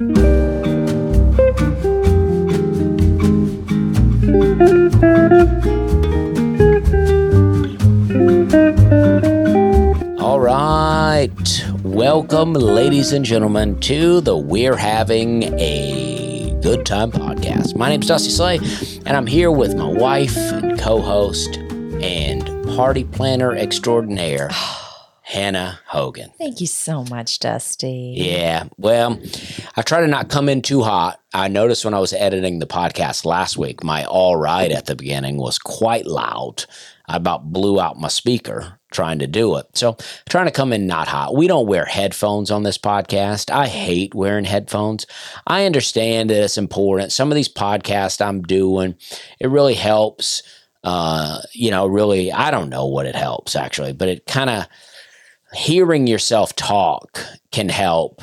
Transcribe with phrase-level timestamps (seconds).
[0.00, 0.06] All
[10.38, 11.64] right.
[11.82, 17.74] Welcome, ladies and gentlemen, to the We're Having a Good Time podcast.
[17.74, 18.58] My name's Dusty Slay,
[19.04, 22.46] and I'm here with my wife and co host and
[22.76, 24.50] party planner extraordinaire,
[25.38, 26.32] Hannah Hogan.
[26.36, 28.14] Thank you so much, Dusty.
[28.16, 28.64] Yeah.
[28.76, 29.20] Well,
[29.76, 31.20] I try to not come in too hot.
[31.32, 34.96] I noticed when I was editing the podcast last week, my all right at the
[34.96, 36.64] beginning was quite loud.
[37.06, 39.66] I about blew out my speaker trying to do it.
[39.74, 39.96] So,
[40.28, 41.36] trying to come in not hot.
[41.36, 43.48] We don't wear headphones on this podcast.
[43.48, 45.06] I hate wearing headphones.
[45.46, 47.12] I understand that it's important.
[47.12, 48.96] Some of these podcasts I'm doing,
[49.38, 50.42] it really helps.
[50.82, 54.66] Uh, you know, really, I don't know what it helps actually, but it kind of
[55.54, 57.20] hearing yourself talk
[57.52, 58.22] can help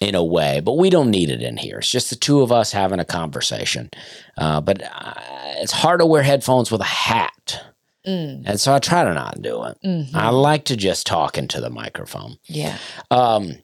[0.00, 1.78] in a way, but we don't need it in here.
[1.78, 3.88] It's just the two of us having a conversation.
[4.36, 5.14] Uh, but uh,
[5.58, 7.64] it's hard to wear headphones with a hat.
[8.06, 9.78] Mm, And so I try to not do it.
[9.84, 10.14] mhm.
[10.14, 12.36] I like to just talk into the microphone.
[12.44, 12.76] yeah.
[13.10, 13.54] Um,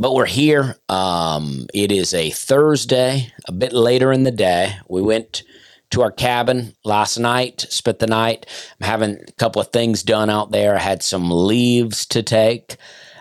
[0.00, 0.76] but we're here.
[0.88, 4.74] Um, it is a Thursday, a bit later in the day.
[4.88, 5.42] We went
[5.90, 8.46] to our cabin last night, spent the night.
[8.80, 10.76] I'm having a couple of things done out there.
[10.76, 12.76] I had some leaves to take.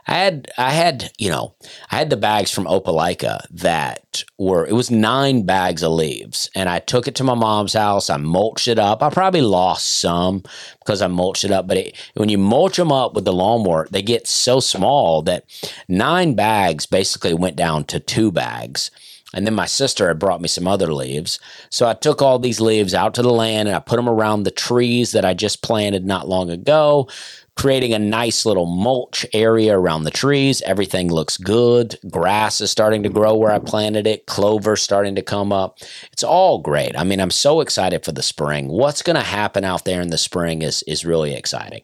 [0.09, 1.55] I had, I had, you know,
[1.91, 6.49] I had the bags from Opelika that were, it was nine bags of leaves.
[6.55, 8.09] And I took it to my mom's house.
[8.09, 9.03] I mulched it up.
[9.03, 10.43] I probably lost some
[10.79, 11.67] because I mulched it up.
[11.67, 15.43] But it, when you mulch them up with the lawnmower, they get so small that
[15.89, 18.91] nine bags basically went down to two bags.
[19.37, 21.39] And then my sister had brought me some other leaves.
[21.69, 24.43] So I took all these leaves out to the land and I put them around
[24.43, 27.07] the trees that I just planted not long ago,
[27.55, 30.63] creating a nice little mulch area around the trees.
[30.63, 31.99] Everything looks good.
[32.09, 35.77] Grass is starting to grow where I planted it, clover starting to come up.
[36.11, 36.97] It's all great.
[36.97, 38.69] I mean, I'm so excited for the spring.
[38.69, 41.83] What's going to happen out there in the spring is is really exciting.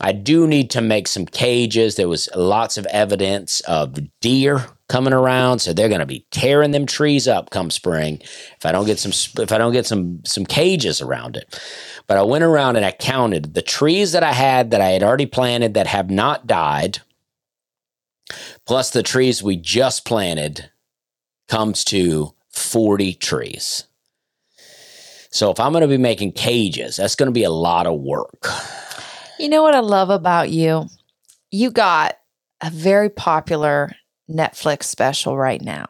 [0.00, 1.96] I do need to make some cages.
[1.96, 6.70] There was lots of evidence of deer coming around, so they're going to be tearing
[6.70, 8.20] them trees up come spring
[8.56, 11.60] if I don't get some if I don't get some some cages around it.
[12.06, 15.02] But I went around and I counted the trees that I had that I had
[15.02, 17.00] already planted that have not died,
[18.64, 20.70] plus the trees we just planted,
[21.48, 23.84] comes to 40 trees.
[25.30, 28.00] So if I'm going to be making cages, that's going to be a lot of
[28.00, 28.46] work.
[29.38, 30.86] You know what I love about you?
[31.50, 32.16] You got
[32.62, 33.92] a very popular
[34.30, 35.86] Netflix special right now,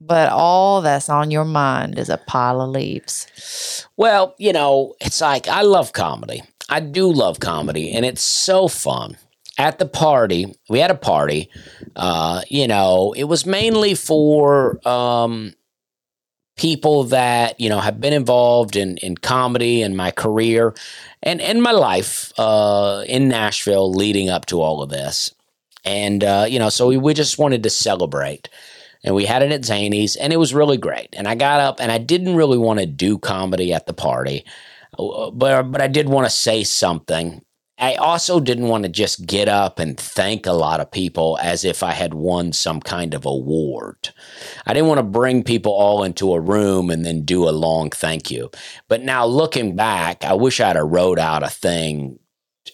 [0.00, 3.86] but all that's on your mind is a pile of leaves.
[3.96, 6.42] Well, you know, it's like I love comedy.
[6.68, 9.16] I do love comedy, and it's so fun.
[9.58, 11.48] At the party, we had a party.
[11.94, 15.54] Uh, you know, it was mainly for um,
[16.56, 20.74] people that you know have been involved in in comedy and my career
[21.22, 25.32] and and my life uh, in Nashville leading up to all of this.
[25.86, 28.50] And uh, you know, so we, we just wanted to celebrate
[29.06, 31.14] and we had it at Zanies, and it was really great.
[31.16, 34.44] And I got up, and I didn't really want to do comedy at the party,
[34.98, 37.42] uh, but but I did want to say something.
[37.78, 41.62] I also didn't want to just get up and thank a lot of people as
[41.62, 44.14] if I had won some kind of award.
[44.66, 47.90] I didn't want to bring people all into a room and then do a long
[47.90, 48.50] thank you.
[48.88, 52.18] But now looking back, I wish I'd have wrote out a thing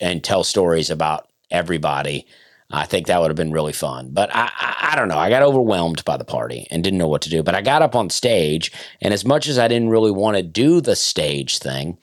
[0.00, 2.24] and tell stories about everybody
[2.72, 4.10] I think that would have been really fun.
[4.12, 5.19] But I, I, I don't know.
[5.19, 7.43] I got overwhelmed by the party and didn't know what to do.
[7.43, 10.43] But I got up on stage, and as much as I didn't really want to
[10.43, 11.99] do the stage thing,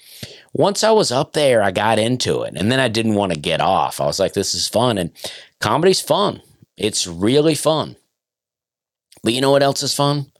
[0.54, 2.54] once I was up there, I got into it.
[2.56, 4.00] And then I didn't want to get off.
[4.00, 4.98] I was like, this is fun.
[4.98, 5.12] And
[5.60, 6.42] comedy's fun.
[6.78, 7.96] It's really fun.
[9.24, 10.32] But you know what else is fun?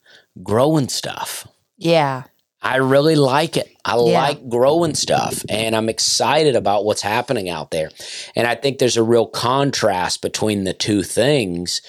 [0.44, 1.48] Growing stuff.
[1.78, 2.24] Yeah.
[2.62, 3.70] I really like it.
[3.86, 4.22] I Yeah.
[4.22, 7.90] like growing stuff and I'm excited about what's happening out there.
[8.36, 11.82] And I think there's a real contrast between the two things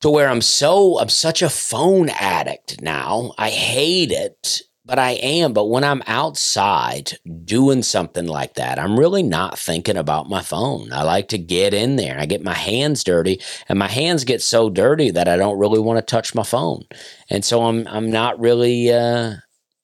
[0.00, 3.32] to where I'm so I'm such a phone addict now.
[3.38, 5.52] I hate it, but I am.
[5.52, 10.92] But when I'm outside doing something like that, I'm really not thinking about my phone.
[10.92, 12.16] I like to get in there.
[12.18, 15.80] I get my hands dirty, and my hands get so dirty that I don't really
[15.80, 16.84] want to touch my phone.
[17.28, 19.34] And so I'm I'm not really uh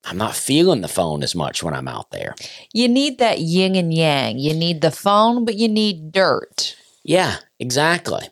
[0.07, 2.35] I'm not feeling the phone as much when I'm out there.
[2.73, 4.39] You need that yin and yang.
[4.39, 6.77] You need the phone, but you need dirt.
[7.03, 8.23] Yeah, exactly.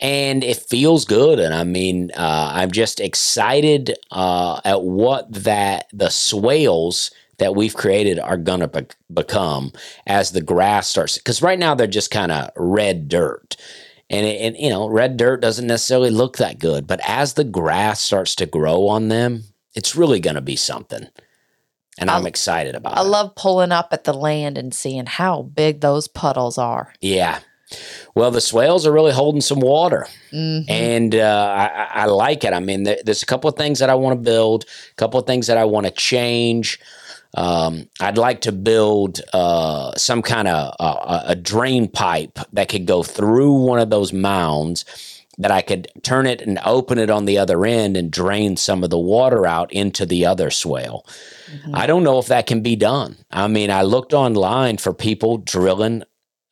[0.00, 1.38] And it feels good.
[1.38, 7.74] And I mean, uh, I'm just excited uh, at what that the swales that we've
[7.74, 9.72] created are going to be- become
[10.06, 11.18] as the grass starts.
[11.18, 13.56] Because right now they're just kind of red dirt.
[14.08, 17.44] And, it, and you know, red dirt doesn't necessarily look that good, but as the
[17.44, 19.44] grass starts to grow on them,
[19.76, 21.06] it's really going to be something.
[21.98, 23.04] And I'm I- excited about I it.
[23.04, 26.92] I love pulling up at the land and seeing how big those puddles are.
[27.00, 27.38] Yeah.
[28.14, 30.70] Well, the swales are really holding some water, Mhm.
[30.70, 32.52] and uh, I, I- I like it.
[32.52, 35.26] I mean, there's a couple of things that I want to build, a couple of
[35.26, 36.78] things that I want to change.
[37.34, 42.86] Um, I'd like to build uh, some kind of uh, a drain pipe that could
[42.86, 44.84] go through one of those mounds.
[45.38, 48.82] That I could turn it and open it on the other end and drain some
[48.82, 51.04] of the water out into the other swale.
[51.66, 51.72] Mhm.
[51.74, 53.18] I don't know if that can be done.
[53.30, 56.04] I mean, I looked online for people drilling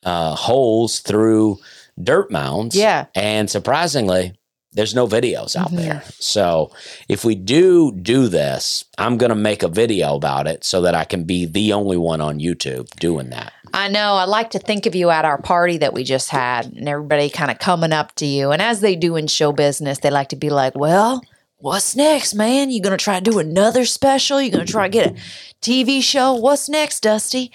[0.03, 1.57] uh, holes through
[1.99, 2.75] dirt mounds.
[2.75, 3.05] Yeah.
[3.15, 4.33] And surprisingly,
[4.73, 5.77] there's no videos out Mhm.
[5.77, 6.03] there.
[6.19, 6.69] So
[7.09, 10.93] if we do do this, I'm going to make a video about it so that
[10.93, 13.53] I can be the only one on YouTube doing that.
[13.75, 14.13] I know.
[14.13, 17.29] I like to think of you at our party that we just had and everybody
[17.29, 18.51] kind of coming up to you.
[18.51, 21.21] And as they do in show business, they like to be like, well,
[21.57, 22.71] what's next, man?
[22.71, 24.41] You going to try to do another special?
[24.41, 25.15] You going to try to get a
[25.61, 26.33] TV show?
[26.33, 27.51] What's next, Dusty?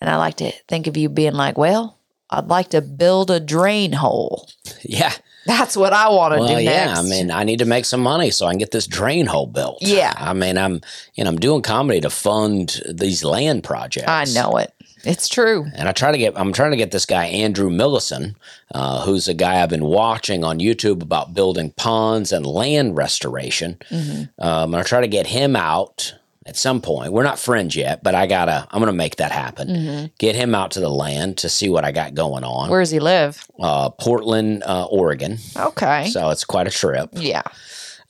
[0.00, 1.98] And I like to think of you being like, well,
[2.28, 4.48] I'd like to build a drain hole.
[4.82, 5.12] Yeah.
[5.46, 6.94] That's what I want to Well, do yeah.
[6.96, 9.46] I mean, I need to make some money so I can get this drain hole
[9.46, 9.78] built.
[9.80, 10.14] Yeah.
[10.16, 10.80] I mean, I'm,
[11.14, 14.08] you know, I'm doing comedy to fund these land projects.
[14.08, 14.72] I know it.
[15.04, 15.66] It's true.
[15.74, 18.36] And I try to get, I'm trying to get this guy, Andrew Millison,
[18.74, 23.78] uh, who's a guy I've been watching on YouTube about building ponds and land restoration.
[23.90, 24.28] Mhm.
[24.38, 26.14] Um, and I try to get him out
[26.46, 27.12] at some point.
[27.12, 29.68] We're not friends yet, but I gotta, I'm gonna make that happen.
[29.68, 30.10] Mhm.
[30.18, 32.68] Get him out to the land to see what I got going on.
[32.70, 33.44] Where does he live?
[33.60, 35.38] uh, Portland, uh, Oregon.
[35.56, 36.08] Okay.
[36.10, 37.10] So it's quite a trip.
[37.12, 37.42] yeah.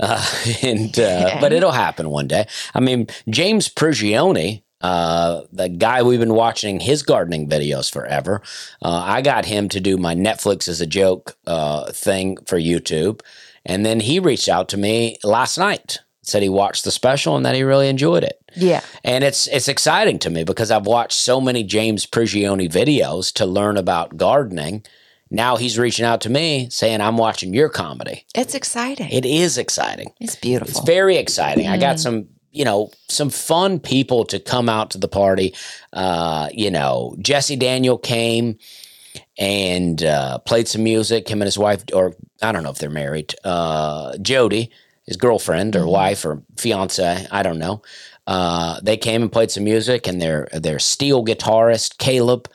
[0.01, 0.25] Uh,
[0.63, 2.47] and uh, but it'll happen one day.
[2.75, 8.43] I mean, James Prigioni, uh, the guy we've been watching his gardening videos forever.
[8.83, 13.21] Uh, I got him to do my Netflix as a joke uh, thing for YouTube,
[13.65, 15.99] and then he reached out to me last night.
[16.25, 18.41] Said he watched the special and that he really enjoyed it.
[18.55, 18.83] Yeah.
[19.03, 23.45] And it's it's exciting to me because I've watched so many James Prigioni videos to
[23.47, 24.85] learn about gardening.
[25.31, 28.25] Now he's reaching out to me saying I'm watching your comedy.
[28.37, 29.09] It's exciting.
[29.11, 30.13] It is exciting.
[30.21, 30.71] it's beautiful.
[30.71, 31.67] It's very exciting.
[31.67, 32.01] I got Mm.
[32.01, 35.55] some, you know, some fun people to come out to the party.
[35.93, 38.59] Uh, you know, Jesse Daniel came
[39.39, 41.29] and uh, played some music.
[41.29, 43.35] Him and his wife, or I don't know if they're married.
[43.45, 44.71] Uh, Jody,
[45.07, 45.91] his girlfriend or Mhm.
[45.91, 47.83] wife or fiance, I don't know.
[48.27, 52.49] Uh, they came and played some music, and their their steel guitarist Caleb,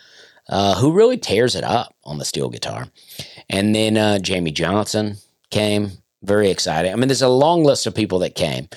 [0.48, 2.88] uh, who really tears it up on the steel guitar,
[3.50, 5.18] and then uh, Jamey Johnson
[5.50, 5.92] came.
[6.24, 6.92] Very exciting.
[6.92, 8.68] I mean, there's a long list of people that came,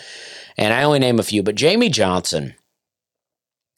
[0.60, 2.54] and I only name a few, but Jamey Johnson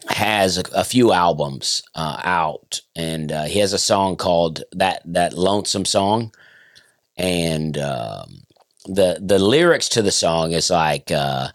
[0.08, 5.00] has a, a few albums uh, out, and uh, he has a song called that
[5.06, 6.34] that lonesome song,
[7.16, 8.42] and um,
[8.84, 11.10] the the lyrics to the song is like.
[11.10, 11.48] Uh,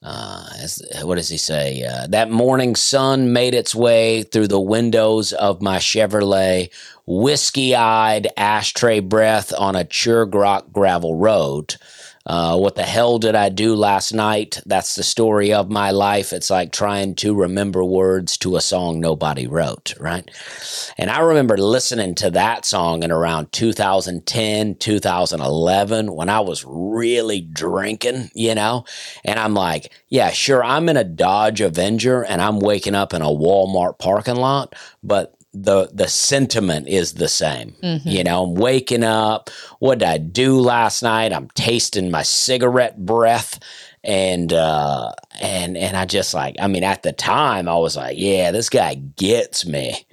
[0.00, 0.68] uh,
[1.02, 1.82] what does he say?
[1.82, 6.70] Uh, that morning sun made its way through the windows of my Chevrolet,
[7.04, 11.74] whiskey eyed ashtray breath on a chert rock gravel road.
[12.28, 14.60] Uh, what the hell did I do last night?
[14.66, 16.34] That's the story of my life.
[16.34, 20.30] It's like trying to remember words to a song nobody wrote, right?
[20.98, 27.40] And I remember listening to that song in around 2010, 2011 when I was really
[27.40, 28.84] drinking, you know?
[29.24, 33.22] And I'm like, yeah, sure, I'm in a Dodge Avenger and I'm waking up in
[33.22, 37.74] a Walmart parking lot, but the the sentiment is the same.
[37.82, 38.02] Mhm.
[38.04, 39.50] You know, I'm waking up.
[39.78, 41.32] What did I do last night?
[41.32, 43.58] I'm tasting my cigarette breath.
[44.04, 48.16] And uh and and I just like I mean at the time I was like,
[48.18, 50.06] yeah, this guy gets me.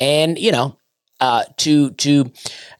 [0.00, 0.76] And you know,
[1.22, 2.30] uh to to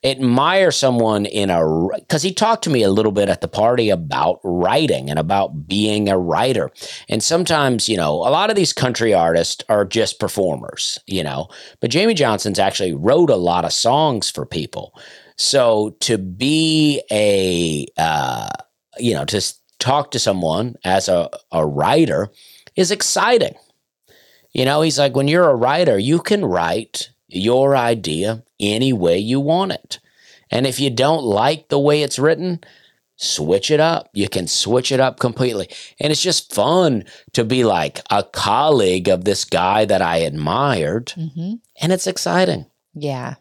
[0.04, 3.88] admire someone in a because he talked to me a little bit at the party
[3.88, 6.70] about writing and about being a writer.
[7.08, 11.48] And sometimes you know a lot of these country artists are just performers you know
[11.80, 14.94] but jamey johnson's actually wrote a lot of songs for people.
[15.36, 18.48] So to be a uh,
[18.98, 19.40] you know to
[19.78, 22.28] talk to someone as a, a writer
[22.74, 23.54] is exciting.
[24.52, 29.18] You know he's like when you're a writer you can write your idea any way
[29.18, 29.98] you want it
[30.50, 32.60] and if you don't like the way it's written
[33.16, 35.68] switch it up you can switch it up completely
[36.00, 41.06] and it's just fun to be like a colleague of this guy that i admired
[41.16, 41.60] Mhm.
[41.80, 43.34] and it's exciting Yeah.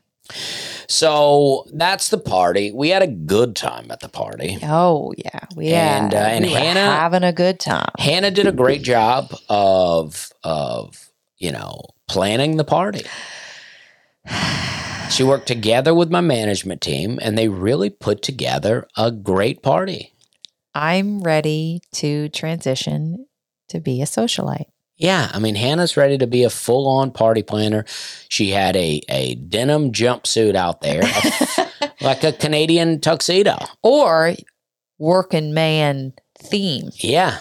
[0.88, 2.72] so that's the party.
[2.72, 4.58] We had a good time at the party.
[4.64, 5.40] Oh yeah.
[5.58, 6.04] Yeah.
[6.06, 7.92] And, uh, and we Hannah- having a good time.
[8.00, 13.04] Hannah did a great job of of you know planning the party.
[15.10, 20.14] She worked together with my management team, and they really put together a great party.
[20.74, 23.28] I'm ready to transition
[23.70, 24.68] to be a socialite.
[24.96, 27.86] Yeah, I mean Hannah's ready to be a full-on party planner.
[28.30, 33.58] She had a a denim jumpsuit out there, a- like a Canadian tuxedo.
[33.82, 34.36] Or
[35.00, 36.92] working man theme.
[36.96, 37.40] Yeah.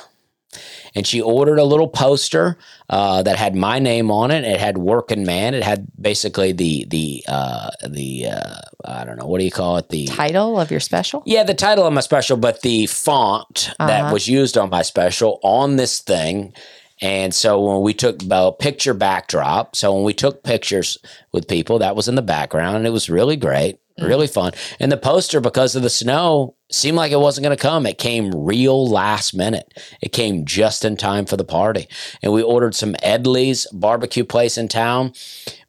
[0.94, 2.56] And she ordered a little poster
[2.90, 4.44] uh, that had my name on it.
[4.44, 9.26] It had "Working Man." It had basically the the uh, the uh, I don't know
[9.26, 11.22] what do you call it the Title of your special?
[11.24, 14.12] yeah the title of my special, but the font that Uh-huh.
[14.12, 16.52] was used on my special on this thing.
[17.02, 20.98] And so when we took the picture backdrop, so when we took pictures
[21.32, 24.52] with people, that was in the background, and it was really great, really fun.
[24.78, 27.86] And the poster, because of the snow, seemed like it wasn't going to come.
[27.86, 29.72] It came real last minute.
[30.00, 31.88] It came just in time for the party,
[32.22, 35.12] and we ordered some Edley's barbecue place in town.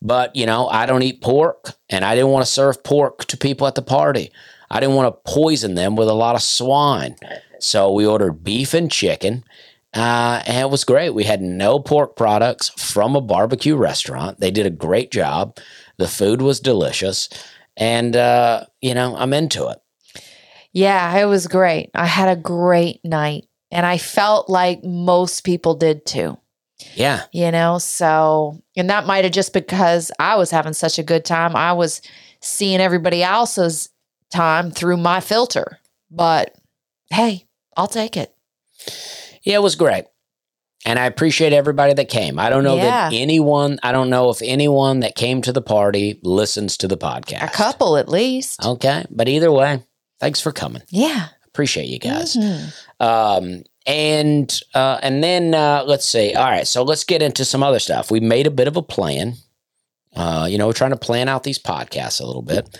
[0.01, 3.37] But you know, I don't eat pork, and I didn't want to serve pork to
[3.37, 4.31] people at the party.
[4.69, 7.17] I didn't want to poison them with a lot of swine.
[7.59, 9.43] So we ordered beef and chicken.
[9.93, 11.09] Uh, and it was great.
[11.09, 14.39] We had no pork products from a barbecue restaurant.
[14.39, 15.57] They did a great job.
[15.97, 17.27] The food was delicious.
[17.75, 19.81] And, uh, you know, I'm into it.
[20.73, 21.89] Yeah, it was great.
[21.93, 26.37] I had a great night and I felt like most people did too.
[26.95, 27.25] Yeah.
[27.31, 31.23] you know so and that might have just because i was having such a good
[31.23, 32.01] time i was
[32.41, 33.89] seeing everybody else's
[34.33, 35.77] time through my filter
[36.09, 36.55] but
[37.11, 37.45] hey
[37.77, 38.33] i'll take it
[39.43, 40.05] Yeah, it was great.
[40.83, 42.39] And I appreciate everybody that came.
[42.39, 43.09] I don't know Yeah.
[43.11, 46.97] that anyone, I don't know if anyone that came to the party listens to the
[46.97, 47.43] podcast.
[47.43, 49.05] a couple at least Okay.
[49.11, 49.83] But either way,
[50.21, 50.81] thanks for coming.
[50.89, 52.37] yeah Appreciate you guys.
[52.37, 52.71] Mhm.
[53.01, 56.33] Um, and uh, and then uh, let's see.
[56.33, 58.09] All right, so let's get into some other stuff.
[58.09, 59.33] We made a bit of a plan.
[60.15, 62.79] Uh, you know, we're trying to plan out these podcasts a little bit.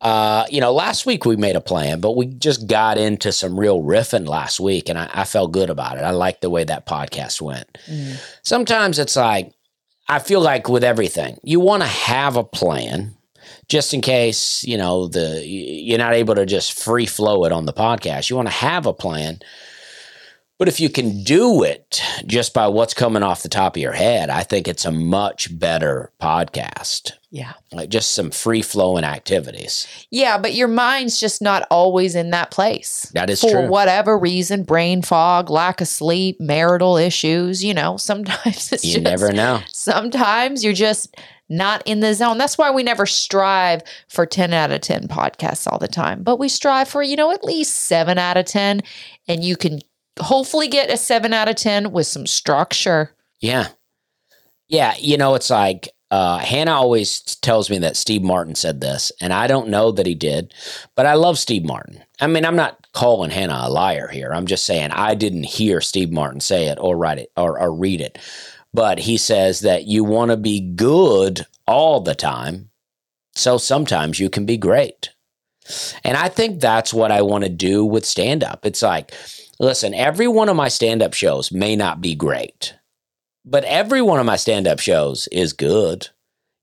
[0.00, 3.58] Uh, you know, last week we made a plan, but we just got into some
[3.58, 6.02] real riffing last week, and I, I felt good about it.
[6.02, 7.66] I liked the way that podcast went.
[7.88, 8.16] Mm.
[8.42, 9.52] Sometimes it's like
[10.08, 13.14] I feel like with everything, you want to have a plan
[13.70, 17.64] just in case you know the you're not able to just free flow it on
[17.64, 18.28] the podcast.
[18.28, 19.40] You want to have a plan.
[20.58, 23.94] But if you can do it just by what's coming off the top of your
[23.94, 27.12] head, I think it's a much better podcast.
[27.30, 29.86] yeah Like just some free flowing activities.
[30.10, 33.68] yeah but your mind's just not always in that place That is for true.
[33.70, 39.04] whatever reason brain fog lack of sleep marital issues you know sometimes it's You just
[39.04, 39.60] never know.
[39.72, 41.16] sometimes you're just
[41.50, 42.38] not in the zone.
[42.38, 46.38] That's why we never strive for 10 out of 10 podcasts all the time, but
[46.38, 48.80] we strive for, you know, at least seven out of 10.
[49.28, 49.80] And you can
[50.18, 53.14] hopefully get a seven out of 10 with some structure.
[53.40, 53.68] Yeah.
[54.68, 54.94] Yeah.
[54.98, 59.32] You know, it's like uh, Hannah always tells me that Steve Martin said this, and
[59.32, 60.52] I don't know that he did,
[60.96, 62.02] but I love Steve Martin.
[62.20, 64.32] I mean, I'm not calling Hannah a liar here.
[64.34, 67.72] I'm just saying I didn't hear Steve Martin say it or write it or, or
[67.72, 68.18] read it.
[68.72, 72.70] But he says that you want to be good all the time.
[73.34, 75.10] So sometimes you can be great.
[76.04, 78.66] And I think that's what I want to do with stand up.
[78.66, 79.14] It's like,
[79.58, 82.74] listen, every one of my stand up shows may not be great,
[83.44, 86.08] but every one of my stand up shows is good.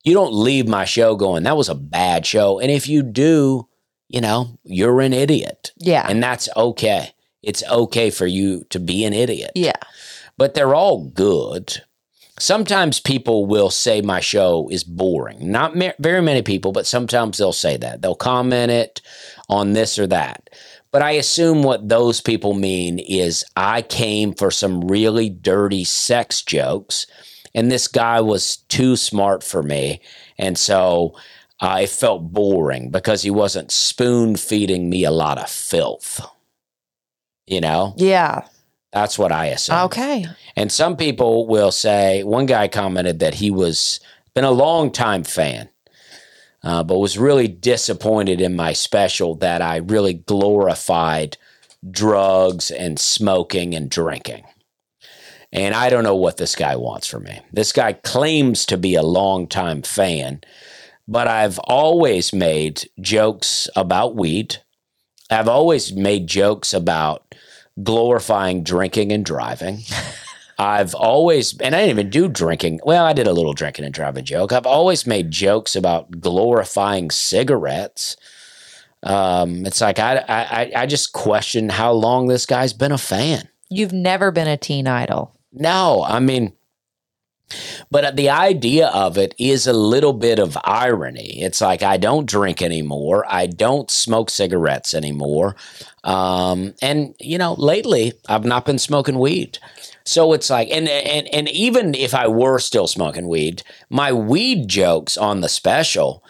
[0.03, 2.59] You don't leave my show going, that was a bad show.
[2.59, 3.67] And if you do,
[4.07, 5.71] you know, you're an idiot.
[5.77, 6.05] Yeah.
[6.07, 7.13] And that's okay.
[7.43, 9.77] It's okay for you to be an idiot yeah.
[10.37, 11.81] but they're all good.
[12.39, 15.51] Sometimes people will say my show is boring.
[15.51, 18.01] Not ma- very many people, but sometimes they'll say that.
[18.01, 19.01] They'll comment it
[19.49, 20.49] on this or that.
[20.91, 26.41] But I assume what those people mean is I came for some really dirty sex
[26.41, 27.07] jokes,
[27.53, 29.99] and this guy was too smart for me.
[30.37, 31.15] And so
[31.59, 36.21] uh, it felt boring because he wasn't spoon feeding me a lot of filth.
[37.47, 38.47] You know, Yeah.
[38.91, 39.77] That's what I assume.
[39.85, 40.25] Okay.
[40.55, 43.99] And some people will say, one guy commented that he was
[44.33, 45.69] been a long time fan,
[46.63, 51.37] uh, but was really disappointed in my special that I really glorified
[51.89, 54.43] drugs and smoking and drinking.
[55.51, 57.39] And I don't know what this guy wants from me.
[57.51, 60.41] This guy claims to be a longtime fan,
[61.07, 64.57] but I've always made jokes about weed.
[65.29, 67.33] I've always made jokes about
[67.81, 69.79] glorifying drinking and driving.
[70.59, 72.79] I've always, and I didn't even do drinking.
[72.83, 74.51] Well, I did a little drinking and driving joke.
[74.51, 78.17] I've always made jokes about glorifying cigarettes.
[79.03, 83.47] Um, it's like I, I, I just question how long this guy's been a fan.
[83.69, 85.35] You've never been a teen idol.
[85.53, 86.53] No, I mean,
[87.89, 91.41] But the idea of it is a little bit of irony.
[91.41, 93.25] It's like I don't drink anymore.
[93.27, 95.55] I don't smoke cigarettes anymore.
[96.03, 99.59] Um, and you know, lately I've not been smoking weed.
[100.05, 104.67] So it's like, and and and even if I were still smoking weed, my weed
[104.67, 106.23] jokes on the special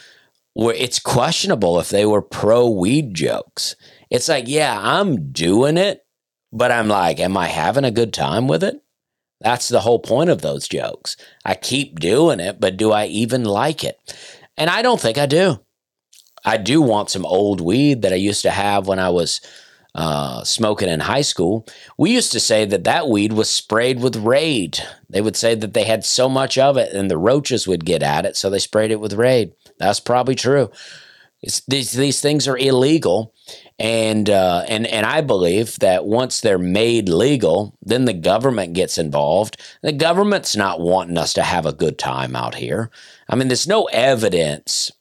[0.55, 3.75] were it's questionable if they were pro weed jokes.
[4.09, 6.05] It's like, yeah, I'm doing it,
[6.51, 8.81] but I'm like, am I having a good time with it?
[9.39, 11.15] That's the whole point of those jokes.
[11.45, 13.99] I keep doing it, but do I even like it?
[14.57, 15.59] And I don't think I do.
[16.43, 19.41] I do want some old weed that I used to have when I was
[19.93, 21.67] uh, smoking in high school.
[21.97, 24.79] We used to say that that weed was sprayed with Raid.
[25.09, 28.03] They would say that they had so much of it and the roaches would get
[28.03, 29.53] at it, so they sprayed it with Raid.
[29.79, 30.69] That's probably true.
[31.41, 33.33] It's, these these things are illegal,
[33.79, 38.97] and uh, and and I believe that once they're made legal, then the government gets
[38.97, 39.61] involved.
[39.83, 42.89] The government's not wanting us to have a good time out here.
[43.29, 44.91] I mean, there's no evidence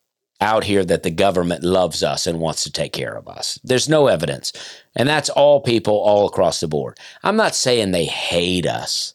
[0.42, 3.58] out here that the government loves us and wants to take care of us.
[3.64, 4.52] There's no evidence,
[4.94, 6.98] and that's all people all across the board.
[7.22, 9.14] I'm not saying they hate us.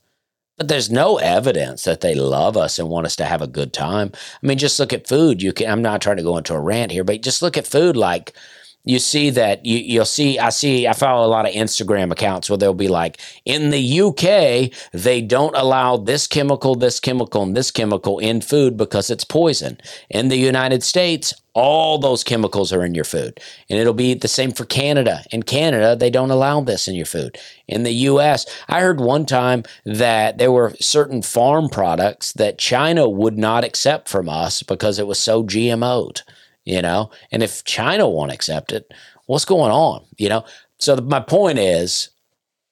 [0.57, 3.73] But there's no evidence that they love us and want us to have a good
[3.73, 4.11] time.
[4.13, 5.41] I mean, just look at food.
[5.41, 7.65] You can I'm not trying to go into a rant here, but just look at
[7.65, 8.33] food like
[8.83, 12.49] you see that you, you'll see i see i follow a lot of instagram accounts
[12.49, 17.55] where they'll be like in the uk they don't allow this chemical this chemical and
[17.55, 19.77] this chemical in food because it's poison.
[20.09, 23.37] In the united states all those chemicals are in your food.
[23.69, 25.25] And it'll be the same for canada.
[25.31, 27.37] In canada they don't allow this in your food.
[27.67, 33.07] In the us i heard one time that there were certain farm products that china
[33.07, 36.21] would not accept from us because it was so gmo'd
[36.65, 37.11] you know?
[37.31, 38.91] And if China won't accept it,
[39.25, 40.45] what's going on, you know?
[40.79, 42.09] So the, my point is,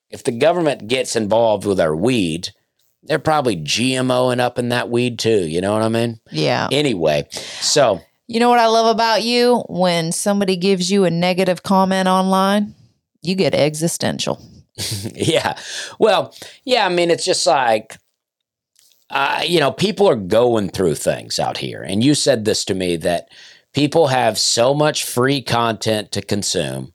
[0.10, 2.50] if the government gets involved with our weed,
[3.04, 5.48] they're probably GMOing up in that weed too.
[5.48, 6.20] You know what I mean?
[6.32, 6.68] Yeah.
[6.72, 9.64] Anyway, so You know what I love about you?
[9.70, 12.76] When somebody gives you a negative comment online,
[13.22, 14.42] you get existential.
[15.14, 15.58] yeah,
[16.00, 16.86] well, yeah.
[16.86, 17.98] I mean, it's just like
[19.10, 22.76] uh, you know, people are going through things out here, and you said this to
[22.76, 23.30] me that
[23.74, 26.94] people have so much free content to consume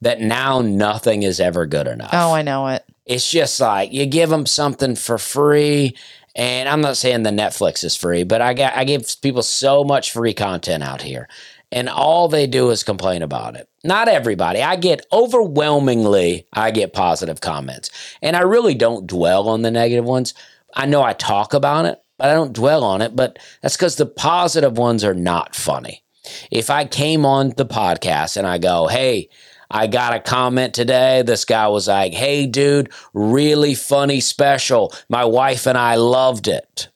[0.00, 2.10] that now nothing is ever good enough.
[2.12, 2.84] Oh, I know it.
[3.06, 5.96] It's just like you give them something for free.
[6.36, 9.84] And I'm not saying the Netflix is free, but I got I give people so
[9.84, 11.28] much free content out here.
[11.72, 13.68] And all they do is complain about it.
[13.84, 14.62] Not everybody.
[14.62, 17.90] I get overwhelmingly I get positive comments.
[18.22, 20.34] And I really don't dwell on the negative ones.
[20.74, 23.96] I know I talk about it, but I don't dwell on it, but that's cuz
[23.96, 26.04] the positive ones are not funny.
[26.50, 29.28] If I came on the podcast and I go, hey,
[29.70, 31.22] I got a comment today.
[31.22, 34.92] This guy was like, hey, dude, really funny special.
[35.08, 36.88] My wife and I loved it.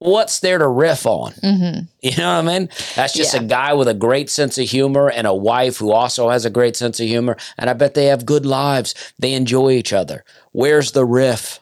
[0.00, 1.32] What's there to riff on?
[1.32, 1.80] Mm-hmm.
[2.00, 2.68] You know what I mean?
[2.94, 3.40] That's just Yeah.
[3.40, 6.50] a guy with a great sense of humor and a wife who also has a
[6.50, 7.36] great sense of humor.
[7.58, 8.94] And I bet they have good lives.
[9.18, 10.24] They enjoy each other.
[10.52, 11.58] Where's the riff?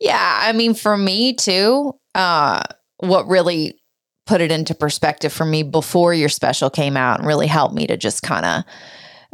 [0.00, 2.62] Yeah, I mean, for me too, uh,
[2.98, 3.78] what really
[4.28, 7.86] put it into perspective for me before your special came out and really helped me
[7.86, 8.62] to just kind of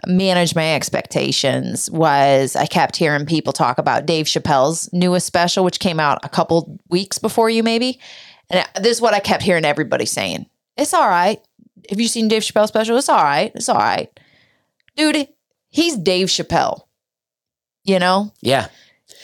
[0.07, 5.81] manage my expectations was I kept hearing people talk about Dave Chappelle's newest special, which
[5.81, 7.99] came out a couple weeks before you, maybe.
[8.49, 11.41] And this is what I kept hearing everybody saying It's all right.
[11.91, 12.97] Have you seen Dave Chappelle's special?
[12.97, 13.51] It's all right.
[13.57, 14.09] It's all right.
[14.97, 15.27] Dude,
[15.71, 16.83] he's Dave Chappelle.
[17.83, 18.33] You know?
[18.41, 18.69] Yeah.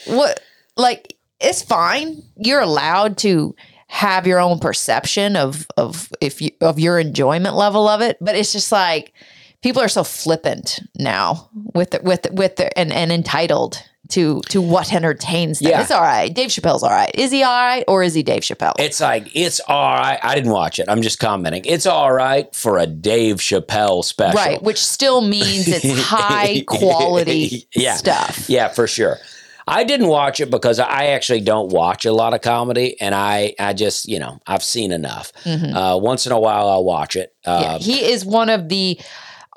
[0.05, 0.41] what
[0.75, 3.55] like it's fine you're allowed to
[3.93, 8.35] have your own perception of of if you of your enjoyment level of it but
[8.35, 9.11] it's just like
[9.61, 13.77] people are so flippant now with the, with the, with the, and and entitled
[14.09, 15.71] to to what entertains them.
[15.71, 15.81] Yeah.
[15.81, 16.33] It's all right.
[16.33, 17.11] Dave Chappelle's all right.
[17.13, 18.73] Is he all right or is he Dave Chappelle?
[18.79, 20.19] It's like, it's all right.
[20.23, 20.85] I didn't watch it.
[20.89, 21.63] I'm just commenting.
[21.65, 24.37] It's all right for a Dave Chappelle special.
[24.37, 27.95] right, which still means it's high quality Yeah.
[27.95, 28.49] stuff.
[28.49, 29.17] Yeah, for sure.
[29.73, 33.55] I didn't watch it because I actually don't watch a lot of comedy, and I,
[33.57, 35.31] I just, you know, I've seen enough.
[35.45, 35.73] Mhm.
[35.73, 37.33] Uh, once in a while, I'll watch it.
[37.45, 38.99] yeah, Uh, he is one of the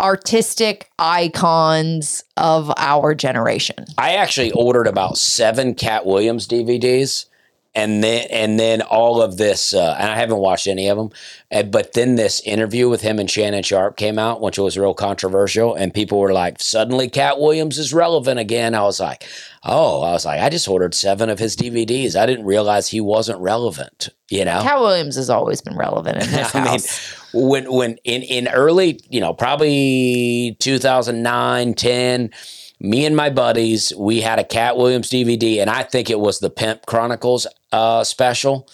[0.00, 3.84] artistic icons of our generation.
[3.98, 7.26] I actually ordered about seven Katt Williams DVDs,
[7.74, 11.10] and then and then all of this, uh, and I haven't watched any of them.
[11.50, 14.94] Uh, but then this interview with him and Shannon Sharpe came out, which was real
[14.94, 19.24] controversial, and people were like, "Suddenly, Katt Williams is relevant again." I was like,
[19.66, 22.14] Oh, I was like, I just ordered seven of his DVDs.
[22.16, 24.10] I didn't realize he wasn't relevant.
[24.28, 27.32] You know, Katt Williams has always been relevant in this I mean, house.
[27.32, 32.30] when when in in early, you know, probably 2009, 10,
[32.80, 36.38] me and my buddies, we had a Katt Williams DVD, and I think it was
[36.40, 38.68] the Pimp Chronicles uh, special.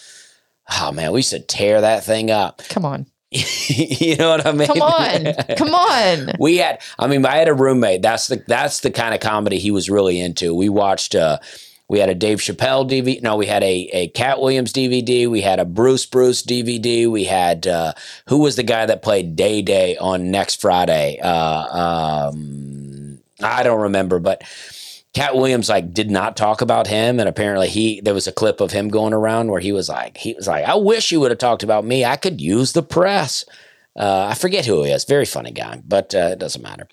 [0.79, 2.61] Oh man, we used to tear that thing up.
[2.69, 3.05] Come on.
[3.31, 4.67] you know what I mean?
[4.67, 5.33] Come on.
[5.57, 6.31] Come on.
[6.37, 9.57] we had i mean i had a roommate that's the that's the kind of comedy
[9.57, 11.37] he was really into we watched uh
[11.87, 15.39] we had a dave chappelle dvd no we had a a katt williams dvd we
[15.39, 17.93] had a bruce bruce dvd we had uh
[18.27, 22.80] who was the guy that played day day on next friday uh um
[23.43, 24.43] i don't remember but
[25.13, 28.61] Katt Williams like did not talk about him, and apparently he there was a clip
[28.61, 31.31] of him going around where he was like he was like I wish you would
[31.31, 32.05] have talked about me.
[32.05, 33.43] I could use the press.
[33.93, 35.03] Uh, I forget who he is.
[35.03, 36.87] Very funny guy, but uh, it doesn't matter.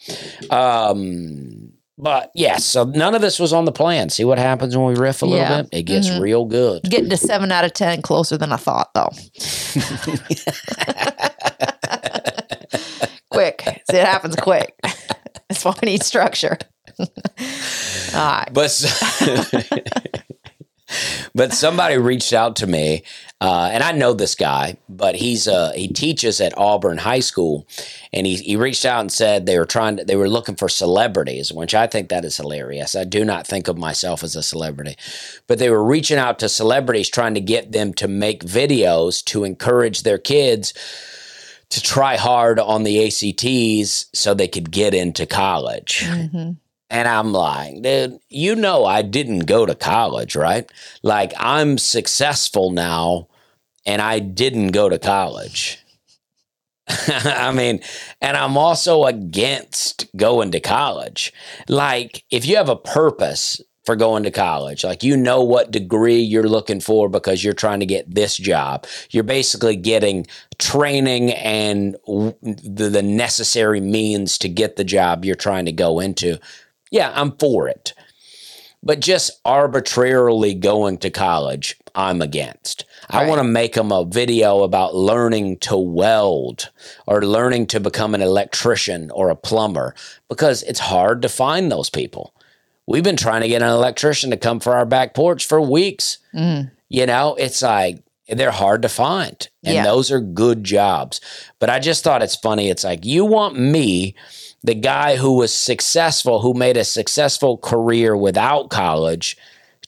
[0.51, 4.09] Um, but yes, so none of this was on the plan.
[4.11, 5.63] See what happens when we riff a little Yeah.
[5.63, 5.69] bit?
[5.79, 6.21] It gets Mhm.
[6.21, 6.83] real good.
[6.91, 9.11] Getting to seven out of 10 closer than I thought, though.
[13.31, 13.63] quick.
[13.91, 14.75] See, it happens quick.
[15.49, 16.59] That's why we need structure.
[18.53, 18.71] But
[21.35, 23.03] but somebody reached out to me,
[23.41, 27.67] uh, and I know this guy, but he's uh, he teaches at Auburn High School,
[28.13, 30.69] and he he reached out and said they were trying to, they were looking for
[30.69, 32.97] celebrities, which I think that is hilarious.
[32.97, 34.97] I do not think of myself as a celebrity,
[35.47, 39.45] but they were reaching out to celebrities trying to get them to make videos to
[39.45, 40.73] encourage their kids
[41.71, 46.05] to try hard on the ACTs so they could get into college.
[46.07, 46.57] Mhm.
[46.91, 50.71] And I'm like, dude, you know, I didn't go to college, right?
[51.03, 53.29] Like, I'm successful now
[53.85, 55.79] and I didn't go to college.
[56.89, 57.81] I mean,
[58.23, 61.35] and I'm also against going to college.
[61.69, 66.19] Like, if you have a purpose for going to college, like you know what degree
[66.19, 70.27] you're looking for because you're trying to get this job, you're basically getting
[70.59, 76.39] training and the, the necessary means to get the job you're trying to go into.
[76.91, 77.95] Yeah, I'm for it.
[78.83, 82.85] But just arbitrarily going to college, I'm against.
[83.09, 86.69] I want to make them a video about learning to weld
[87.07, 89.95] or learning to become an electrician or a plumber
[90.29, 92.35] because it's hard to find those people.
[92.89, 96.17] We've been trying to get an electrician to come for our back porch for weeks.
[96.35, 96.71] Mm.
[96.89, 99.47] You know, it's like they're hard to find.
[99.63, 99.85] And Yeah.
[99.85, 101.21] those are good jobs.
[101.59, 102.71] But I just thought it's funny.
[102.71, 104.15] It's like you want me,
[104.65, 109.37] the guy who was successful, who made a successful career without college,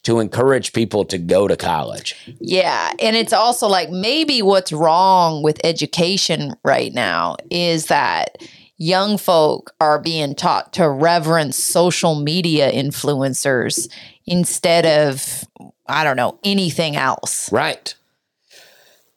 [0.02, 2.14] to encourage people to go to college.
[2.38, 2.92] Yeah.
[3.00, 8.38] And it's also like maybe what's wrong with education right now is that
[8.80, 13.88] young folk are being taught to reverence social media influencers
[14.26, 15.44] instead of,
[15.86, 17.52] I don't know, anything else.
[17.52, 17.94] Right.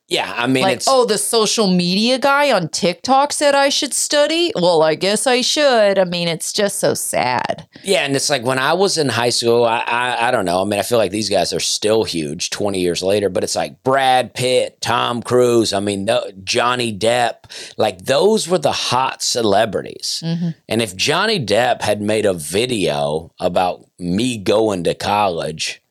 [0.07, 0.33] Yeah.
[0.35, 0.87] I mean, like, it's.
[0.87, 4.51] oh, the social media guy on TikTok said I should study.
[4.55, 5.97] Well, I guess I should.
[5.97, 7.67] I mean, it's just so sad.
[7.83, 10.61] Yeah, and it's like when I was in high school, I, I I don't know.
[10.61, 13.55] I mean, I feel like these guys are still huge twenty years later, but it's
[13.55, 15.73] like Brad Pitt, Tom Cruise.
[15.73, 17.73] I mean, no, Johnny Depp.
[17.77, 20.21] Like those were the hot celebrities.
[20.23, 20.49] Mm-hmm.
[20.69, 25.82] And if Johnny Depp had made a video about me going to college,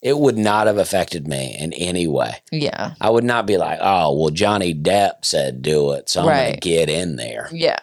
[0.00, 2.36] it would not have affected me in any way.
[2.52, 2.94] Yeah.
[3.00, 6.54] I would not be like, oh, well, Johnny Depp said do it, so I'm going
[6.54, 7.48] to get in there.
[7.52, 7.78] Yeah.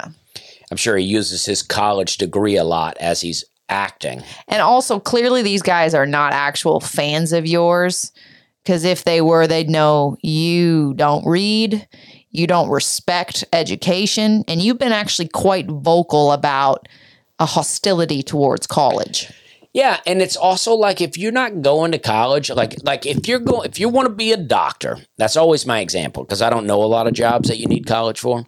[0.71, 4.23] I'm sure he uses his college degree a lot as he's acting.
[4.47, 8.11] And also, clearly, these guys are not actual fans of yours.
[8.63, 11.87] Because if they were, they'd know you don't read,
[12.31, 16.87] you don't respect education, and you've been actually quite vocal about
[17.37, 19.31] a hostility towards college.
[19.75, 23.39] Yeah, and it's also like if you're not going to college, like like if you're
[23.39, 26.65] going if you want to be a doctor, that's always my example because I don't
[26.65, 28.45] know a lot of jobs that you need college for.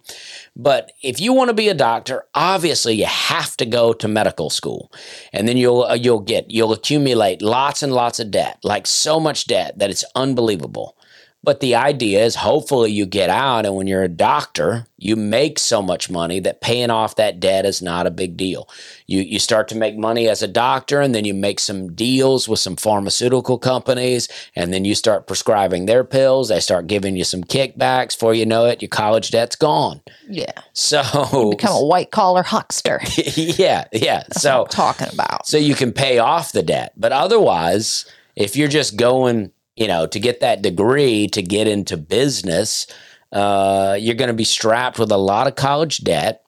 [0.56, 4.48] But if you want to be a doctor, obviously you have to go to medical
[4.48, 4.90] school.
[5.30, 9.20] And then you'll uh, you'll get you'll accumulate lots and lots of debt, like so
[9.20, 10.96] much debt that it's unbelievable.
[11.44, 15.60] But the idea is hopefully you get out, and when you're a doctor, you make
[15.60, 18.68] so much money that paying off that debt is not a big deal.
[19.06, 22.48] You, you start to make money as a doctor, and then you make some deals
[22.48, 26.48] with some pharmaceutical companies, and then you start prescribing their pills.
[26.48, 28.16] They start giving you some kickbacks.
[28.16, 30.00] Before you know it, your college debt's gone.
[30.28, 30.60] Yeah.
[30.72, 31.02] So,
[31.50, 33.00] Become a white collar huckster.
[33.36, 34.24] yeah, yeah.
[34.28, 35.46] That's so, talking about.
[35.46, 36.94] so you can pay off the debt.
[36.96, 41.96] But otherwise, if you're just going, you know, to get that degree to get into
[41.96, 42.86] business,
[43.32, 46.42] uh, you're going to be strapped with a lot of college debt.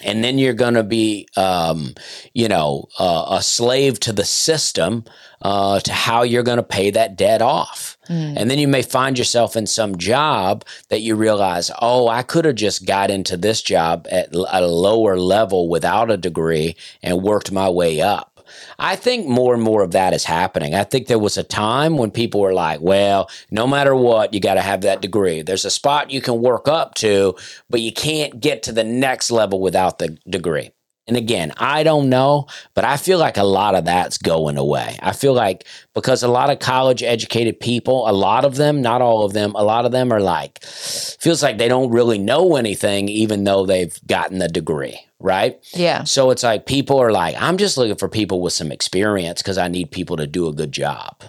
[0.00, 1.94] and then you're going to be, um,
[2.34, 5.04] you know, uh, a slave to the system
[5.40, 7.96] uh, to how you're going to pay that debt off.
[8.08, 8.34] Mm.
[8.36, 12.44] And then you may find yourself in some job that you realize, oh, I could
[12.44, 17.50] have just got into this job at a lower level without a degree and worked
[17.50, 18.35] my way up.
[18.78, 20.74] I think more and more of that is happening.
[20.74, 24.40] I think there was a time when people were like, well, no matter what, you
[24.40, 25.42] got to have that degree.
[25.42, 27.34] There's a spot you can work up to,
[27.70, 30.70] but you can't get to the next level without the degree.
[31.08, 34.98] And again, I don't know, but I feel like a lot of that's going away.
[35.00, 39.02] I feel like because a lot of college educated people, a lot of them, not
[39.02, 42.56] all of them, a lot of them are like, feels like they don't really know
[42.56, 45.58] anything, even though they've gotten the degree, right?
[45.72, 46.04] Yeah.
[46.04, 49.58] So it's like people are like, I'm just looking for people with some experience because
[49.58, 51.24] I need people to do a good job.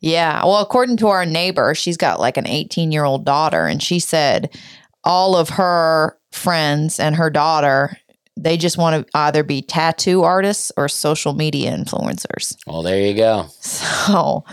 [0.00, 0.44] Yeah.
[0.44, 3.98] Well, according to our neighbor, she's got like an 18 year old daughter, and she
[3.98, 4.56] said
[5.04, 7.96] all of her friends and her daughter,
[8.36, 12.56] they just want to either be tattoo artists or social media influencers.
[12.66, 13.46] Well, there you go.
[13.60, 14.44] So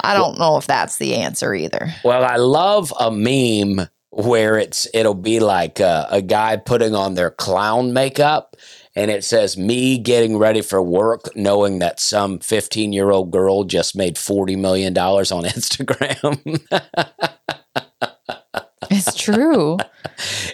[0.00, 1.94] I don't know if that's the answer either.
[2.04, 7.14] Well, I love a meme where it's it'll be like a, a guy putting on
[7.14, 8.56] their clown makeup
[8.94, 13.64] and it says me getting ready for work knowing that some 15 year old girl
[13.64, 16.60] just made 40 million dollars on instagram
[18.90, 19.78] It's true.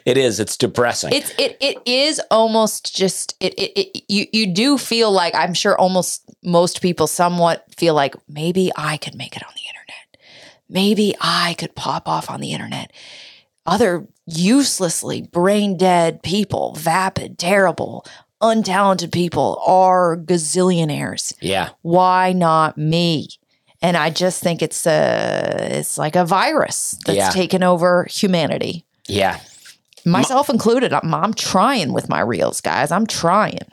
[0.04, 4.46] it is it's depressing it's it it is almost just it, it it you you
[4.46, 9.36] do feel like I'm sure almost most people somewhat feel like maybe I could make
[9.36, 10.28] it on the internet.
[10.68, 12.92] Maybe I could pop off on the internet.
[13.68, 18.04] Other uselessly brain dead people, vapid, terrible,
[18.42, 21.34] untalented people are gazillionaires.
[21.40, 23.28] yeah Why not me?
[23.82, 27.30] And I just think it's a it's like a virus that's Yeah.
[27.30, 29.38] taken over humanity yeah
[30.04, 30.92] myself included.
[30.92, 32.90] I'm, I'm trying with my reels, guys.
[32.90, 33.66] I'm trying.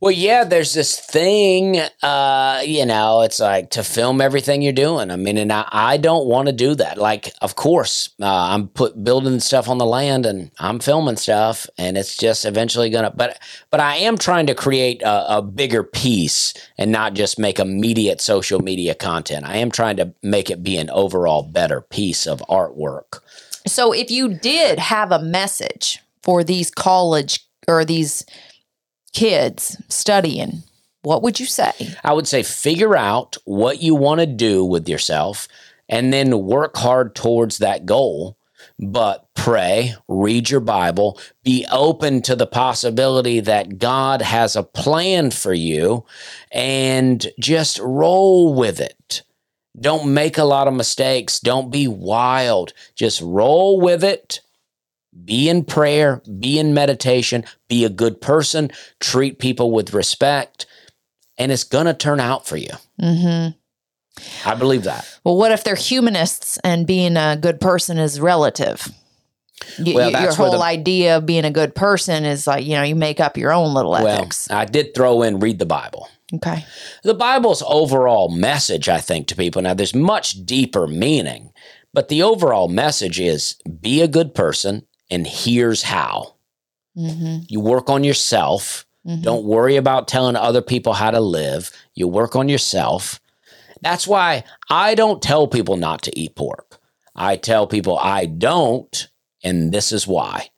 [0.00, 5.10] Well, yeah, there's this thing, uh, you know, it's like to film everything you're doing.
[5.10, 6.96] I mean, and I, I don't want to do that.
[6.96, 11.66] Like, of course, uh, I'm put building stuff on the land and I'm filming stuff,
[11.76, 13.10] and it's just eventually gonna.
[13.10, 13.38] But,
[13.70, 18.22] but I am trying to create a, a bigger piece and not just make immediate
[18.22, 19.44] social media content.
[19.44, 23.20] I am trying to make it be an overall better piece of artwork.
[23.66, 28.24] So, if you did have a message for these college or these
[29.12, 30.62] kids studying,
[31.02, 31.72] what would you say?
[32.04, 35.48] I would say figure out what you want to do with yourself
[35.88, 38.36] and then work hard towards that goal.
[38.78, 45.30] But pray, read your Bible, be open to the possibility that God has a plan
[45.30, 46.04] for you
[46.52, 49.22] and just roll with it.
[49.78, 51.40] Don't make a lot of mistakes.
[51.40, 52.72] Don't be wild.
[52.94, 54.40] Just roll with it.
[55.24, 58.70] Be in prayer, be in meditation, be a good person,
[59.00, 60.66] treat people with respect,
[61.36, 62.70] and it's going to turn out for you.
[63.00, 63.48] hmm
[64.44, 65.08] I believe that.
[65.24, 68.88] Well, what if they're humanists and being a good person is relative?
[69.78, 72.94] Well, your whole the- idea of being a good person is like, you know, you
[72.96, 74.50] make up your own little Well, ethics.
[74.50, 76.08] I did throw in read the Bible.
[76.34, 76.64] okay.
[77.02, 81.52] The Bible's overall message, I think, to people now, there's much deeper meaning,
[81.94, 86.34] but the overall message is be a good person, and here's how.
[86.94, 88.86] hmm You work on yourself.
[89.06, 89.22] Mhm.
[89.22, 91.70] Don't worry about telling other people how to live.
[91.94, 93.20] You work on yourself.
[93.82, 96.78] That's why I don't tell people not to eat pork.
[97.16, 99.08] I tell people I don't,
[99.42, 100.50] and this is why.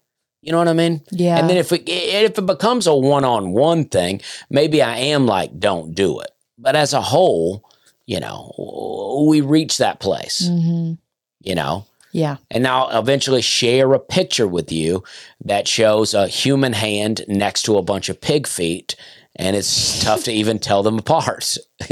[0.43, 1.03] You know what I mean?
[1.13, 1.39] Yeah.
[1.39, 5.25] And then if it if it becomes a one on one thing, maybe I am
[5.27, 6.31] like, don't do it.
[6.59, 7.65] But as a whole,
[8.07, 10.49] you know, we reach that place.
[10.49, 10.95] hmm
[11.43, 12.37] You know, Yeah.
[12.51, 15.03] and I'll eventually share a picture with you
[15.45, 18.95] that shows a human hand next to a bunch of pig feet,
[19.37, 21.57] and it's tough to even tell them apart.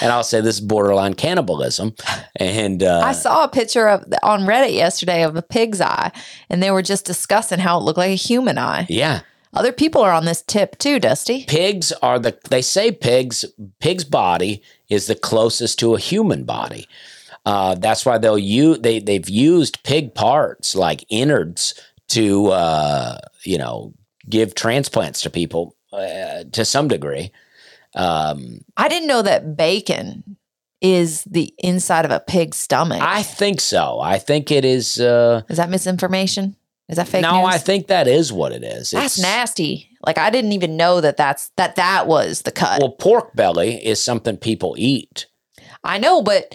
[0.00, 1.94] and I'll say this is borderline cannibalism.
[2.36, 6.12] And uh, I saw a picture of on Reddit yesterday of a pig's eye,
[6.48, 8.86] and they were just discussing how it looked like a human eye.
[8.88, 9.20] yeah,
[9.52, 11.44] Other people are on this tip too, Dusty.
[11.46, 13.44] pigs are the they say pigs
[13.80, 16.86] pig's body is the closest to a human body.
[17.44, 21.74] Uh, that's why they'll use they they've used pig parts like innards
[22.08, 23.92] to uh, you know
[24.28, 27.30] give transplants to people uh, to some degree.
[27.94, 30.36] Um, I didn't know that bacon
[30.80, 33.00] is the inside of a pig's stomach.
[33.00, 34.00] I think so.
[34.00, 34.98] I think it is.
[35.00, 36.56] Uh, is that misinformation?
[36.88, 37.54] Is that fake no, news?
[37.54, 38.90] I think that is what it is.
[38.90, 39.90] that's It's- nasty.
[40.06, 42.80] Like I didn't even know that that's that that was the cut.
[42.80, 45.26] Well, pork belly is something people eat.
[45.82, 46.54] I know, but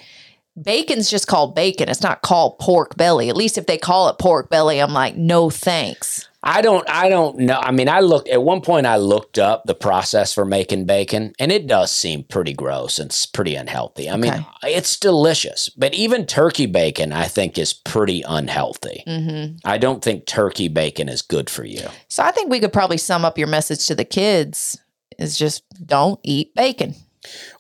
[0.62, 1.90] bacon's just called bacon.
[1.90, 3.30] It's not called pork belly.
[3.30, 6.28] At least if they call it pork belly, I'm like, no thanks.
[6.42, 7.60] I don't I don't know.
[7.60, 11.34] I mean, I looked at one point I looked up the process for making bacon
[11.38, 14.10] and it does seem pretty gross and it's pretty unhealthy.
[14.10, 19.04] I mean, it's delicious, but even turkey bacon I think is pretty unhealthy.
[19.06, 21.86] hmm I don't think turkey bacon is good for you.
[22.08, 24.80] So I think we could probably sum up your message to the kids
[25.18, 26.96] is just don't eat bacon.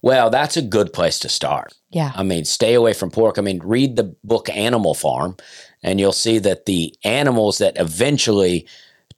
[0.01, 1.73] Well, that's a good place to start.
[1.89, 2.11] Yeah.
[2.15, 3.37] I mean, stay away from pork.
[3.37, 5.35] I mean, read the book Animal Farm,
[5.83, 8.67] and you'll see that the animals that eventually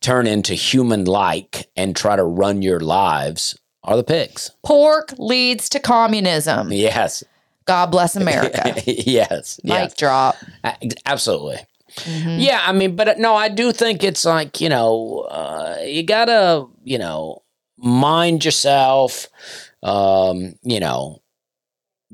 [0.01, 4.51] turn into human like and try to run your lives are the pigs.
[4.63, 6.71] Pork leads to communism.
[6.71, 7.23] Yes.
[7.65, 8.73] God bless America.
[8.86, 9.60] yes.
[9.63, 9.95] Mic yes.
[9.95, 10.36] drop.
[11.06, 11.58] Absolutely.
[11.95, 12.41] Mhm.
[12.41, 12.62] Yeah.
[12.63, 16.25] I mean, but uh, no, I do think it's like, you know, uh, you got
[16.25, 17.41] to, you know,
[17.77, 19.27] mind yourself,
[19.84, 21.22] um, you know,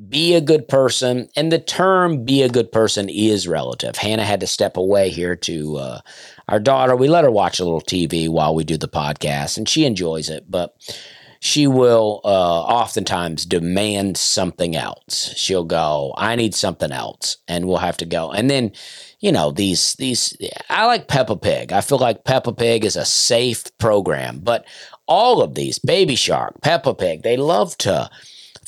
[0.09, 1.27] be a good person.
[1.35, 3.95] And the term be a good person is relative.
[3.95, 5.99] Hannah had to step away here to uh,
[6.47, 6.95] our daughter.
[6.95, 10.29] We let her watch a little TV while we do the podcast, and she enjoys
[10.29, 10.75] it, but
[11.39, 15.33] she will uh, oftentimes demand something else.
[15.35, 17.37] She'll go, I need something else.
[17.47, 18.31] And we'll have to go.
[18.31, 18.71] And then,
[19.19, 20.35] you know, these, these,
[20.69, 21.71] I like Peppa Pig.
[21.71, 24.65] I feel like Peppa Pig is a safe program, but
[25.07, 28.09] all of these, Baby Shark, Peppa Pig, they love to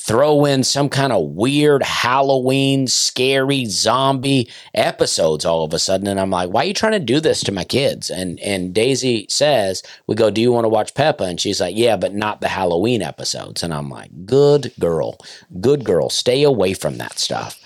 [0.00, 6.06] throw in some kind of weird Halloween, scary zombie episodes all of a sudden.
[6.06, 8.08] And I'm like, why are you trying to do this to my kids?
[8.08, 11.24] And and Daisy says, we go, do you want to watch Peppa?
[11.24, 13.62] And she's like, yeah, but not the Halloween episodes.
[13.62, 15.18] And I'm like, good girl,
[15.60, 17.60] good girl, stay away from that stuff.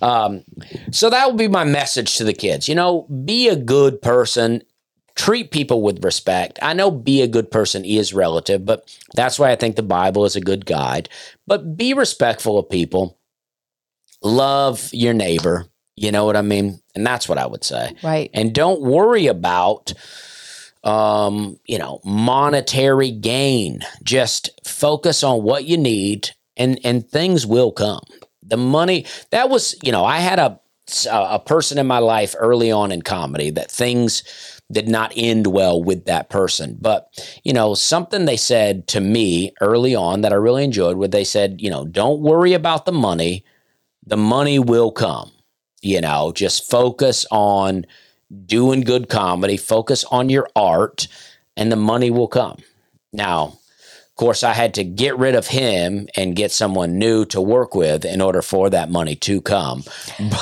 [0.00, 0.42] Um,
[0.90, 2.66] so that would be my message to the kids.
[2.66, 4.62] You know, be a good person.
[5.16, 6.58] Treat people with respect.
[6.60, 10.24] I know be a good person is relative, but that's why I think the Bible
[10.24, 11.08] is a good guide.
[11.46, 13.18] But be respectful of people.
[14.22, 15.66] Love your neighbor.
[15.96, 16.80] You know what I mean?
[16.96, 17.94] And that's what I would say.
[18.02, 18.30] Right.
[18.34, 19.92] And don't worry about
[20.84, 23.80] um, you know, monetary gain.
[24.02, 28.04] Just focus on what you need and and things will come.
[28.42, 30.60] The money that was, you know, I had a
[31.10, 34.22] a person in my life early on in comedy that things
[34.74, 36.76] did not end well with that person.
[36.78, 37.08] But,
[37.44, 41.24] you know, something they said to me early on that I really enjoyed, where they
[41.24, 43.44] said, you know, don't worry about the money,
[44.06, 45.30] the money will come.
[45.80, 47.86] You know, just focus on
[48.46, 51.08] doing good comedy, focus on your art,
[51.56, 52.58] and the money will come.
[53.12, 53.58] Now,
[54.14, 57.74] of course, I had to get rid of him and get someone new to work
[57.74, 59.82] with in order for that money to come.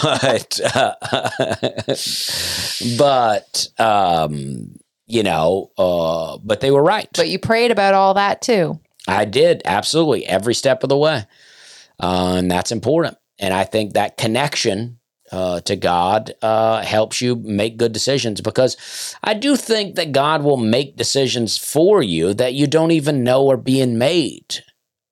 [0.02, 0.94] But, uh,
[2.98, 7.08] but, um, you know, uh, but they were right.
[7.14, 8.78] But you prayed about all that too.
[9.08, 11.24] I did absolutely every step of the way,
[11.98, 13.16] uh, and that's important.
[13.38, 14.98] And I think that connection
[15.33, 18.77] uh, to God uh, helps you make good decisions because
[19.25, 23.51] I do think that God will make decisions for you that you don't even know
[23.51, 24.61] are being made.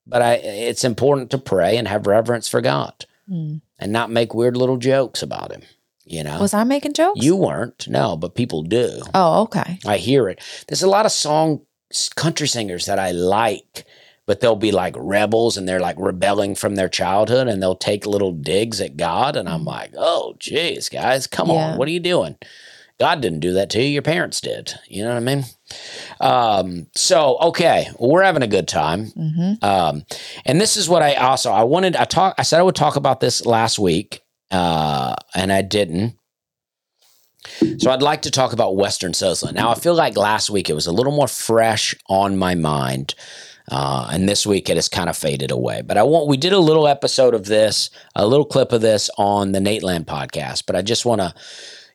[0.07, 3.57] But I, it's important to pray and have reverence for God Hmm.
[3.79, 5.61] and not make weird little jokes about Him.
[6.05, 7.23] You know, Was I making jokes?
[7.23, 9.01] you weren't, no, but people do.
[9.13, 9.79] Oh, okay.
[9.85, 10.41] I hear it.
[10.67, 11.61] There's a lot of song
[12.15, 13.85] country singers that I like,
[14.27, 18.05] but they'll be like rebels and they're like rebelling from their childhood and they'll take
[18.05, 19.35] little digs at God.
[19.35, 21.71] And I'm like, oh, geez, guys, come Yeah.
[21.73, 21.77] on.
[21.77, 22.37] What are you doing?
[22.99, 23.87] God didn't do that to you.
[23.89, 24.75] Your parents did.
[24.87, 25.43] You know what I mean?
[26.19, 29.07] Um, so, okay, well, we're having a good time.
[29.07, 30.05] hmm Um,
[30.45, 31.95] and this is what I also I wanted.
[31.95, 32.35] I talk.
[32.37, 36.15] I said I would talk about this last week, uh, and I didn't.
[37.79, 39.53] So I'd like to talk about Western Sizzlin.
[39.55, 43.15] Now I feel like last week it was a little more fresh on my mind,
[43.71, 45.81] uh, and this week it has kind of faded away.
[45.81, 49.09] But I want we did a little episode of this, a little clip of this
[49.17, 50.65] on the Nateland podcast.
[50.67, 51.33] But I just want to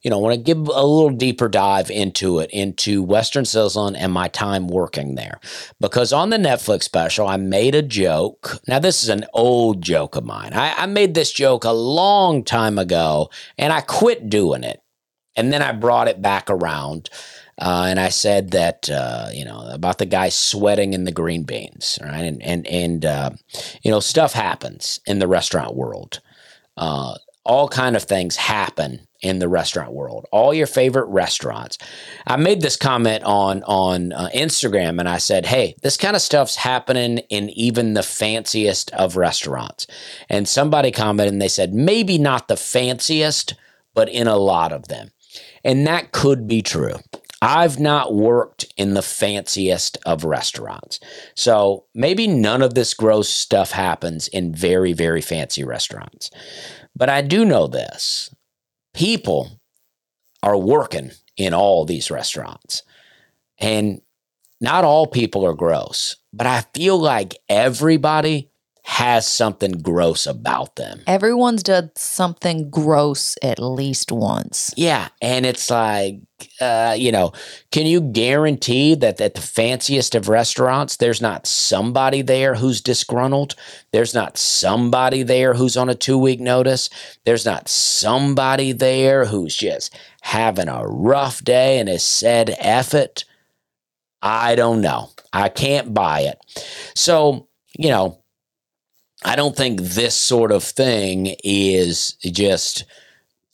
[0.07, 4.13] you know, want to give a little deeper dive into it, into Western Sizzlin and
[4.13, 5.41] my time working there.
[5.81, 8.61] Because on the Netflix special, I made a joke.
[8.69, 10.53] Now, this is an old joke of mine.
[10.53, 14.81] I, I made this joke a long time ago and I quit doing it.
[15.35, 17.11] And then I brought it back around.
[17.59, 21.45] Uh, and I said that uh, you know about the guy sweating in the green
[21.45, 22.25] beans, right?
[22.25, 23.31] And and and uh,
[23.83, 26.21] you know stuff happens in the restaurant world.
[26.77, 27.15] Uh,
[27.45, 30.27] all kind of things happen in the restaurant world.
[30.31, 31.79] All your favorite restaurants.
[32.27, 36.23] I made this comment on on uh, Instagram, and I said, "Hey, this kind of
[36.23, 39.87] stuff's happening in even the fanciest of restaurants."
[40.29, 43.55] And somebody commented, and they said, "Maybe not the fanciest,
[43.95, 45.11] but in a lot of them."
[45.65, 46.97] And that could be true.
[47.43, 51.01] I've not worked in the fanciest of restaurants.
[51.35, 56.31] So maybe none of this gross stuff happens in very, very fancy restaurants.
[56.95, 58.35] But I do know this
[58.95, 59.61] people
[60.43, 62.83] are working in all these restaurants.
[63.59, 64.01] And
[64.61, 68.51] not all people are gross, but I feel like everybody
[68.87, 71.03] has something gross about them.
[71.09, 74.73] Everyone's done something gross at least once.
[74.77, 75.09] Yeah.
[75.21, 76.21] And it's like,
[76.61, 77.33] uh, you know,
[77.73, 83.57] can you guarantee that at the fanciest of restaurants, there's not somebody there who's disgruntled?
[83.91, 86.89] There's not somebody there who's on a two week notice?
[87.25, 93.25] There's not somebody there who's just having a rough day and has said F it?
[94.23, 95.11] I don't know.
[95.33, 96.39] I can't buy it.
[96.95, 98.23] So, you know,
[99.25, 102.85] I don't think this sort of thing is just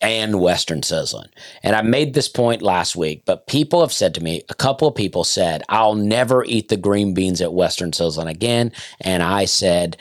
[0.03, 1.29] and Western Sizzlin.
[1.63, 4.89] And I made this point last week, but people have said to me, a couple
[4.89, 8.73] of people said, I'll never eat the green beans at Western Sizzlin again.
[9.01, 9.97] And I said,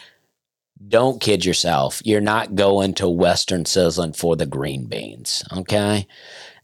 [0.87, 2.01] don't kid yourself.
[2.03, 5.43] You're not going to Western Sizzlin for the green beans.
[5.55, 6.07] Okay.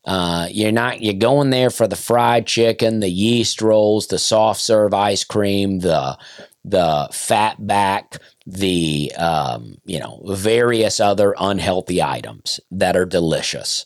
[0.04, 4.62] Uh, you're not you're going there for the fried chicken, the yeast rolls, the soft
[4.62, 6.18] serve ice cream, the
[6.64, 8.18] the fat back,
[8.48, 13.86] the um, you know various other unhealthy items that are delicious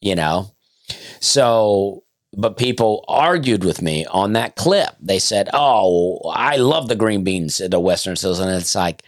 [0.00, 0.52] you know?
[1.20, 2.04] So
[2.36, 4.90] but people argued with me on that clip.
[5.00, 9.02] They said oh i love the green beans at the western Sizzlin and it's like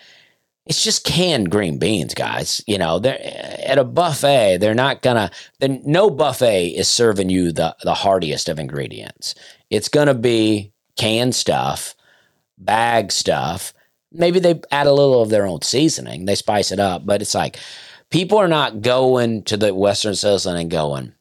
[0.66, 2.62] it's just canned green beans guys.
[2.66, 7.52] You know they're at a buffet they're not gonna then no buffet is serving you
[7.52, 9.34] the the heartiest of ingredients.
[9.70, 11.94] It's gonna be canned stuff
[12.58, 13.72] bag stuff
[14.12, 16.24] maybe they add a little of their own seasoning.
[16.24, 17.58] They spice it up, but it's like
[18.10, 21.14] people are not going to the Western Sizzlin and going,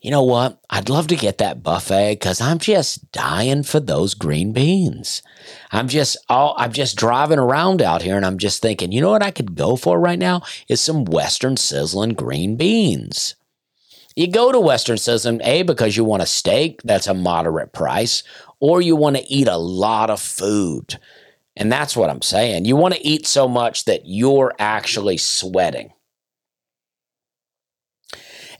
[0.00, 0.58] you know what?
[0.70, 5.22] I'd love to get that buffet because I'm just dying for those green beans.
[5.72, 9.10] I'm just all I'm just driving around out here and I'm just thinking, you know
[9.10, 13.34] what I could go for right now is some Western Sizzlin green beans.
[14.16, 18.22] You go to Western Sizzlin, A, because you want a steak that's a moderate price,
[18.58, 20.98] or you want to eat a lot of food.
[21.56, 22.64] And that's what I'm saying.
[22.64, 25.92] You want to eat so much that you're actually sweating.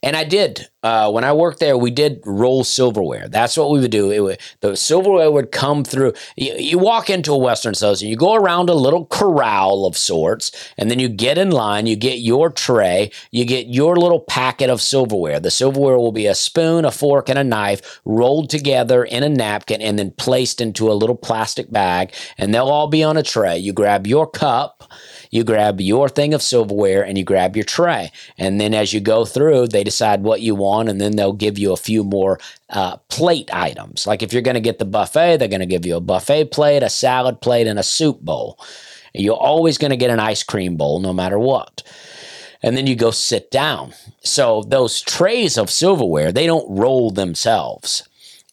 [0.03, 0.67] And I did.
[0.83, 3.29] Uh, when I worked there, we did roll silverware.
[3.29, 4.11] That's what we would do.
[4.11, 6.15] It would, the silverware would come through.
[6.37, 10.53] You, you walk into a Western Sizzlin, you go around a little corral of sorts,
[10.79, 14.71] and then you get in line, you get your tray, you get your little packet
[14.71, 15.39] of silverware.
[15.39, 19.29] The silverware will be a spoon, a fork, and a knife rolled together in a
[19.29, 23.23] napkin and then placed into a little plastic bag, and they'll all be on a
[23.23, 23.59] tray.
[23.59, 24.91] You grab your cup
[25.31, 28.11] you grab your thing of silverware and you grab your tray.
[28.37, 31.59] And then as you go through, they decide what you want, and then they'll give
[31.59, 34.07] you a few more uh, plate items.
[34.07, 36.47] Like if you're going to get the buffet, they're going to give you a buffet
[36.47, 38.59] plate, a salad plate, and a soup bowl.
[39.15, 41.83] You're always going to get an ice cream bowl no matter what
[42.63, 43.93] and then you go sit down.
[44.23, 48.07] So those trays of silverware, they don't roll themselves.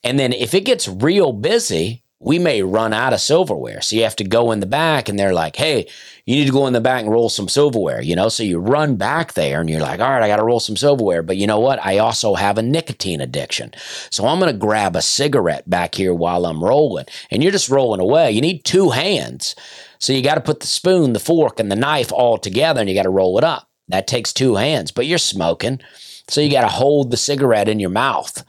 [0.04, 3.82] And then if it gets real busy, we may run out of silverware.
[3.82, 5.88] So you have to go in the back and they're like, hey,
[6.26, 8.28] you need to go in the back and roll some silverware, you know?
[8.28, 10.76] So you run back there and you're like, all right, I got to roll some
[10.76, 11.22] silverware.
[11.22, 11.84] But you know what?
[11.86, 13.72] I also have a nicotine addiction.
[14.10, 17.06] So I'm going to grab a cigarette back here while I'm rolling.
[17.30, 18.32] And you're just rolling away.
[18.32, 19.56] You need two hands.
[20.00, 22.90] So you got to put the spoon, the fork, and the knife all together and
[22.90, 23.70] you got to roll it up.
[23.90, 25.80] That takes two hands, but you're smoking.
[26.28, 28.44] So you got to hold the cigarette in your mouth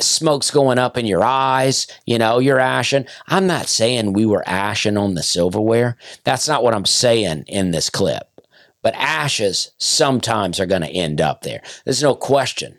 [0.00, 3.06] smoke's going up in your eyes, you know, you're ashing.
[3.26, 5.96] I'm not saying we were ashing on the silverware.
[6.24, 8.28] That's not what I'm saying in this clip.
[8.82, 11.62] But ashes sometimes are going to end up there.
[11.84, 12.78] There's no question.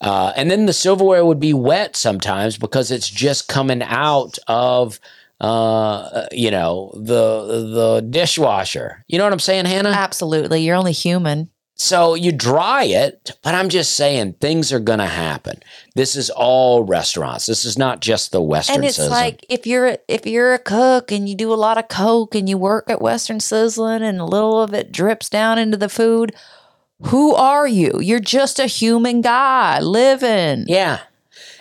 [0.00, 5.00] Uh, and then the silverware would be wet sometimes because it's just coming out of
[5.40, 10.62] uh you know the the dishwasher you know what i'm saying hannah Absolutely.
[10.62, 11.48] You're only human.
[11.80, 15.60] So you dry it, but I'm just saying things are going to happen.
[15.94, 17.46] This is all restaurants.
[17.46, 19.10] This is not just the Western and it's Sizzlin.
[19.10, 22.48] like if you're if you're a cook and you do a lot of coke and
[22.48, 26.34] you work at Western Sizzlin and a little of it drips down into the food,
[27.02, 28.00] who are you?
[28.00, 30.64] You're just a human guy living.
[30.66, 30.98] yeah.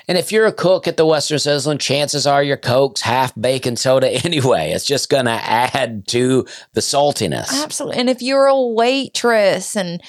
[0.08, 3.76] And if you're a cook at the Western Sizzlin, chances are your Coke's half baking
[3.76, 4.72] soda anyway.
[4.72, 7.64] It's just going to add to the saltiness.
[7.64, 8.00] Absolutely.
[8.00, 10.02] And if you're a waitress and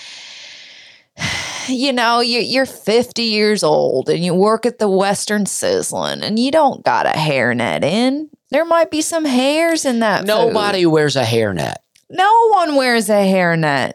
[1.68, 6.38] you know, you, you're 50 years old and you work at the Western Sizzlin and
[6.38, 10.20] you don't got a hairnet in, there might be some hairs in that.
[10.20, 10.28] food.
[10.28, 11.76] Nobody wears a hairnet.
[12.10, 13.92] No one wears a hairnet.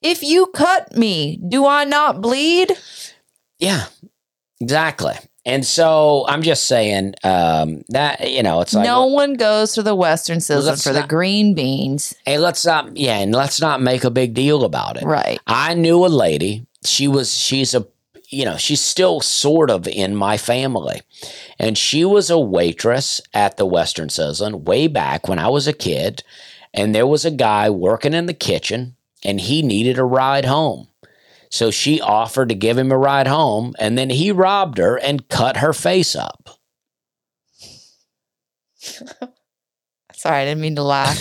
[0.00, 2.72] If you cut me, do I not bleed?
[3.58, 3.86] Yeah.
[4.60, 5.14] Exactly.
[5.44, 9.82] And so I'm just saying um, that you know it's like no one goes to
[9.82, 12.14] the Western let's for the green beans.
[12.24, 15.04] hey let's not yeah and let's not make a big deal about it.
[15.04, 15.40] Right.
[15.46, 16.66] I knew a lady.
[16.84, 17.86] She was she's a
[18.28, 21.02] you know she's still sort of in my family,
[21.58, 25.72] and she was a waitress at the Western Sizzlin way back when I was a
[25.72, 26.22] kid,
[26.72, 30.86] and there was a guy working in the kitchen, and he needed a ride home.
[31.52, 35.28] So she offered to give him a ride home, and then he robbed her and
[35.28, 36.48] cut her face up.
[40.22, 41.20] Sorry, I didn't mean to laugh.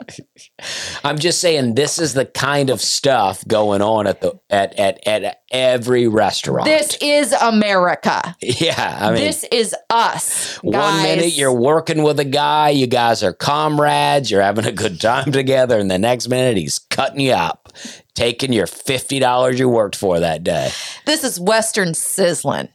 [1.04, 5.06] I'm just saying this is the kind of stuff going on at the at at,
[5.06, 6.64] at every restaurant.
[6.64, 8.34] this is America.
[8.40, 10.56] yeah, I mean this is us.
[10.62, 14.98] one minute you're working with a guy, you guys are comrades, you're having a good
[15.02, 17.70] time together, and the next minute he's cutting you up,
[18.14, 20.70] taking your fifty dollars you worked for that day.
[21.04, 22.70] This is Western Sizzlin.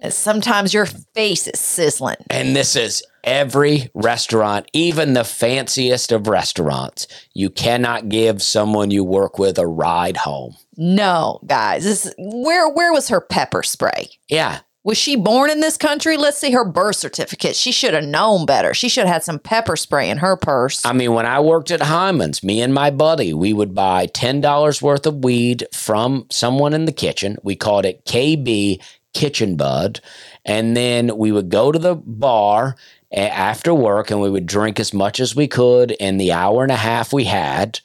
[0.00, 2.16] And sometimes your face is sizzling.
[2.28, 7.06] And this is every restaurant, even the fanciest of restaurants.
[7.32, 10.56] You cannot give someone you work with a ride home.
[10.76, 11.84] No, guys.
[11.84, 14.10] This where where was her pepper spray?
[14.28, 16.18] Yeah, Was she born in this country?
[16.18, 17.56] Let's see her birth certificate.
[17.56, 18.74] She should have known better.
[18.74, 20.84] She should have had some pepper spray in her purse.
[20.84, 24.82] I mean, when I worked at Hyman's, me and my buddy, we would buy $10
[24.82, 27.38] worth of weed from someone in the kitchen.
[27.42, 28.82] We called it KB
[29.14, 30.00] Kitchen Bud.
[30.44, 32.76] And then we would go to the bar
[33.12, 36.72] after work and we would drink as much as we could in the hour and
[36.72, 37.80] a half we had.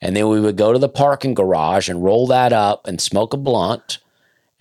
[0.00, 3.32] And then we would go to the parking garage and roll that up and smoke
[3.32, 3.98] a blunt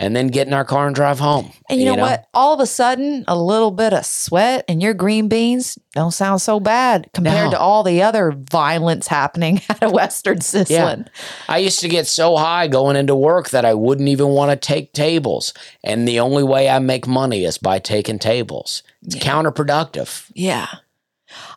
[0.02, 1.52] and then get in our car and drive home.
[1.70, 2.26] and you know, what?
[2.34, 6.42] All of a sudden, a little bit of sweat and your green beans don't sound
[6.42, 7.52] so bad compared No.
[7.52, 11.08] to all the other violence happening at a Western Sizzlin.
[11.48, 14.58] I used to get so high going into work that I wouldn't even want to
[14.58, 15.54] take tables.
[15.84, 18.82] And the only way I make money is by taking tables.
[19.04, 20.32] It's counterproductive.
[20.34, 20.68] Yeah.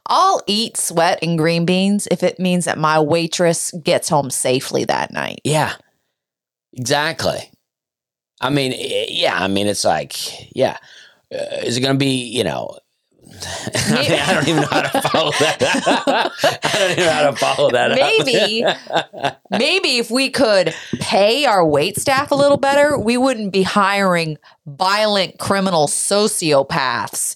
[0.06, 4.84] I'll eat sweat and green beans if it means that my waitress gets home safely
[4.84, 5.40] that night.
[5.44, 5.72] Yeah,
[6.74, 7.50] exactly.
[8.40, 10.14] I mean, eh, yeah, I mean, it's like,
[10.54, 10.78] yeah.
[11.32, 12.78] Uh, is it going to be, you know,
[13.74, 16.30] I, mean, I don't even know how to follow that.
[16.64, 17.90] I don't even know how to follow that.
[17.92, 18.64] Maybe,
[19.50, 24.38] maybe if we could pay our wait staff a little better, we wouldn't be hiring
[24.66, 27.34] violent criminal sociopaths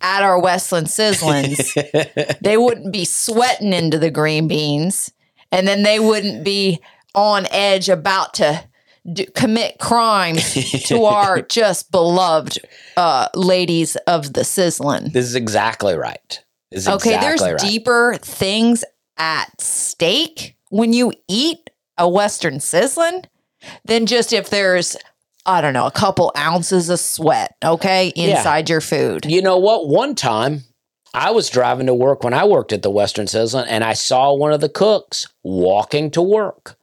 [0.00, 2.38] at our Western Sizzlins.
[2.40, 5.12] they wouldn't be sweating into the green beans,
[5.50, 6.80] and then they wouldn't be
[7.14, 8.64] on edge about to
[9.12, 10.54] d- commit crimes
[10.86, 12.58] to our just beloved
[12.96, 15.10] uh, ladies of the sizzling.
[15.12, 16.42] This is exactly right.
[16.70, 17.60] This is Okay, exactly there's right.
[17.60, 18.84] deeper things
[19.16, 23.24] at stake when you eat a Western Sizzlin
[23.84, 24.96] than just if there's,
[25.46, 28.38] I don't know, a couple ounces of sweat, okay, Yeah.
[28.38, 29.24] inside your food.
[29.26, 29.86] You know what?
[29.88, 30.64] One time
[31.14, 34.34] I was driving to work when I worked at the Western Sizzlin and I saw
[34.34, 36.76] one of the cooks walking to work.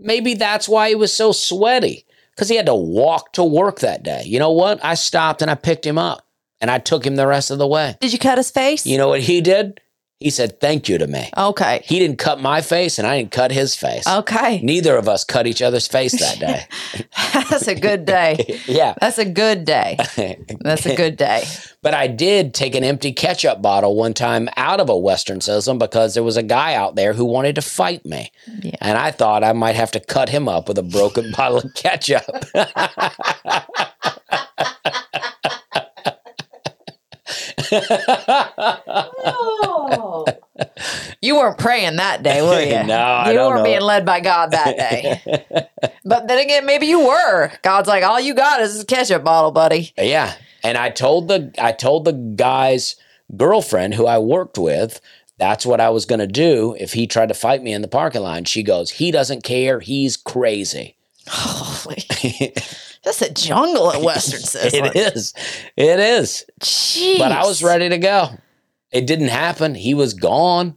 [0.00, 4.02] Maybe that's why he was so sweaty because he had to walk to work that
[4.02, 4.22] day.
[4.24, 4.82] You know what?
[4.84, 6.26] I stopped and I picked him up
[6.60, 7.96] and I took him the rest of the way.
[8.00, 8.86] Did you cut his face?
[8.86, 9.80] You know what he did?
[10.20, 11.30] He said, Thank you to me.
[11.36, 11.80] okay.
[11.84, 14.06] He didn't cut my face and I didn't cut his face.
[14.06, 14.60] Okay.
[14.62, 17.06] Neither of us cut each other's face that day.
[17.50, 18.60] That's a good day.
[18.66, 18.94] yeah.
[19.00, 19.96] That's a good day.
[20.60, 21.44] That's a good day.
[21.80, 25.78] But I did take an empty ketchup bottle one time out of a Western Sizzlin
[25.78, 28.30] because there was a guy out there who wanted to fight me.
[28.62, 28.76] Yeah.
[28.82, 31.72] And I thought I might have to cut him up with a broken bottle of
[31.74, 32.26] ketchup.
[39.22, 40.26] Oh.
[41.22, 42.86] You weren't praying that day, were you?
[42.86, 43.64] No, I you weren't know.
[43.64, 45.22] being led by God that day.
[46.04, 47.50] but then again, maybe you were.
[47.62, 49.92] God's like, all you got is a ketchup bottle, buddy.
[49.98, 50.34] yeah.
[50.62, 52.96] And I told the I told the guy's
[53.36, 55.00] girlfriend who I worked with
[55.38, 57.88] that's what I was going to do if he tried to fight me in the
[57.88, 58.36] parking lot.
[58.36, 59.80] And she goes, "He doesn't care.
[59.80, 60.96] He's crazy."
[61.32, 62.04] Holy,
[63.04, 64.94] that's a jungle at Western Sizzlin.
[64.94, 65.32] it is.
[65.76, 66.44] It is.
[66.60, 67.18] Jeez.
[67.18, 68.30] But I was ready to go.
[68.90, 69.74] It didn't happen.
[69.74, 70.76] He was gone.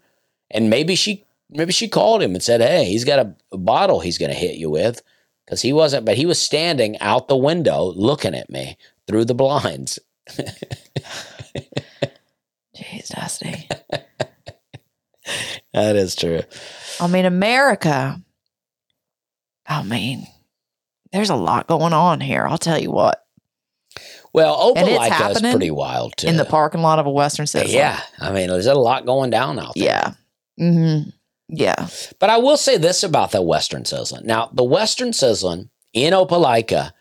[0.52, 4.00] And maybe she maybe she called him and said, Hey, he's got a, a bottle
[4.00, 5.02] he's gonna hit you with.
[5.46, 8.78] Because he wasn't, but he was standing out the window looking at me
[9.08, 10.00] through the blinds.
[12.76, 13.68] Jeez, Dusty.
[15.74, 16.42] That is true.
[17.02, 18.22] I mean, America.
[19.66, 20.28] I mean,
[21.14, 22.46] there's a lot going on here.
[22.46, 23.24] I'll tell you what.
[24.34, 26.28] Well, Opelika is pretty wild too.
[26.28, 27.72] In the parking lot of a Western Sizzlin.
[27.72, 28.02] Yeah.
[28.20, 29.86] I mean, there's a lot going down out there.
[29.86, 30.14] Yeah.
[30.60, 31.10] Mm-hmm.
[31.50, 31.88] Yeah.
[32.20, 34.26] But I will say this about the Western Sizzlin.
[34.26, 36.92] Now, the Western Sizzlin in Opelika,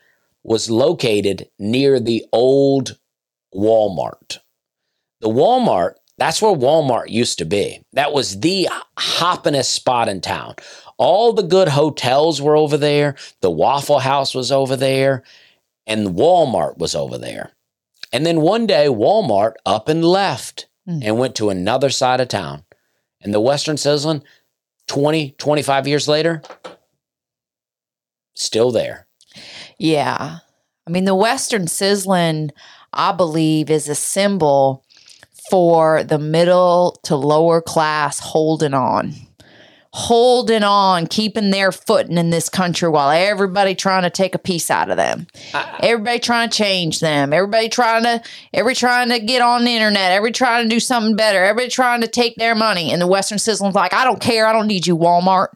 [0.44, 2.98] was located near the old
[3.54, 4.38] Walmart.
[5.20, 7.82] The Walmart, that's where Walmart used to be.
[7.92, 10.56] That was the hoppinest spot in town.
[11.02, 13.16] All the good hotels were over there.
[13.40, 15.24] The Waffle House was over there.
[15.84, 17.50] And Walmart was over there.
[18.12, 21.00] And then one day, Walmart up and left Hmm.
[21.02, 22.64] and went to another side of town.
[23.20, 24.22] And the Western Sizzlin,
[24.86, 26.42] 20, 25 years later,
[28.34, 29.06] still there.
[29.78, 30.38] Yeah.
[30.86, 32.50] I mean, the Western Sizzlin,
[32.92, 34.84] I believe, is a symbol
[35.50, 39.14] for the middle to lower class holding on.
[39.94, 44.70] Holding on, keeping their footing in this country while everybody trying to take a piece
[44.70, 45.26] out of them.
[45.80, 47.34] Everybody trying to change them.
[47.34, 48.22] Everybody trying to
[48.54, 50.12] every trying to get on the internet.
[50.12, 51.44] Everybody trying to do something better.
[51.44, 52.90] Everybody trying to take their money.
[52.90, 54.46] And the Western Sizzlin's like, I don't care.
[54.46, 55.48] I don't need you, Walmart.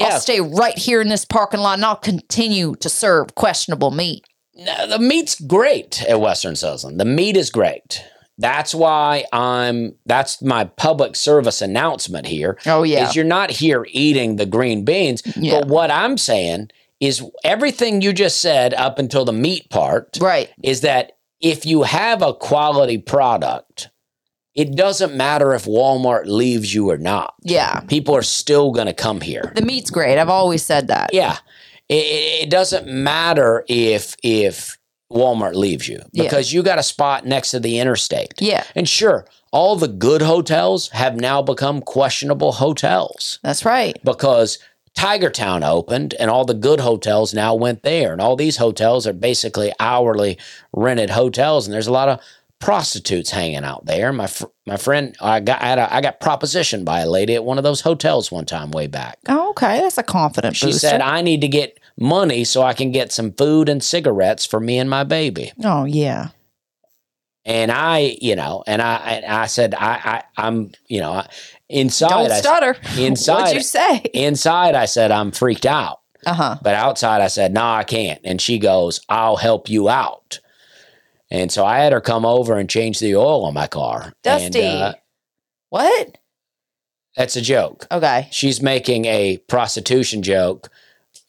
[0.00, 0.06] Yeah.
[0.06, 4.24] I'll stay right here in this parking lot and I'll continue to serve questionable meat.
[4.56, 6.98] No, the meat's great at Western Sizzlin.
[6.98, 8.04] The meat is great.
[8.38, 9.94] That's why I'm.
[10.06, 12.58] That's my public service announcement here.
[12.66, 13.08] Oh yeah.
[13.08, 15.60] Is you're not here eating the green beans, Yeah.
[15.60, 16.70] but what I'm saying
[17.00, 20.50] is everything you just said up until the meat part right.
[20.62, 23.90] is that if you have a quality product,
[24.54, 27.34] it doesn't matter if Walmart leaves you or not.
[27.42, 27.80] Yeah.
[27.80, 29.52] People are still going to come here.
[29.54, 30.18] The meat's great.
[30.18, 31.10] I've always said that.
[31.12, 31.36] Yeah.
[31.88, 34.78] It, it it doesn't matter if if
[35.14, 36.24] Walmart leaves you Yeah.
[36.24, 38.34] because you got a spot next to the interstate.
[38.40, 38.64] Yeah.
[38.74, 43.96] And sure, all the good hotels have now become questionable hotels That's right.
[44.04, 44.58] because
[44.96, 48.12] Tiger Town opened and all the good hotels now went there.
[48.12, 50.38] And all these hotels are basically hourly
[50.72, 51.66] rented hotels.
[51.66, 52.20] And there's a lot of
[52.60, 54.12] prostitutes hanging out there.
[54.12, 57.34] My fr- my friend, I got I, had a, I got propositioned by a lady
[57.34, 59.18] at one of those hotels one time way back.
[59.28, 59.80] Oh, okay.
[59.80, 60.78] That's a confident She booster.
[60.88, 64.60] said, I need to get money so I can get some food and cigarettes for
[64.60, 65.52] me and my baby.
[65.62, 66.28] oh, yeah.
[67.46, 71.22] And I, you know, and I, and I said, I, I, I'm, you know,
[71.68, 72.76] inside, Don't I, stutter.
[72.98, 73.98] inside- What'd you say?
[74.14, 76.00] inside, I said, I'm freaked out.
[76.24, 76.56] Uh huh.
[76.62, 78.18] But outside, I said, no, I can't.
[78.24, 80.40] And she goes, I'll help you out.
[81.30, 84.14] And so I had her come over and change the oil on my car.
[84.22, 84.62] Dusty.
[84.62, 84.94] And, uh,
[85.68, 86.16] what?
[87.14, 87.86] that's a joke.
[87.92, 88.26] Okay.
[88.32, 90.70] she's making a prostitution joke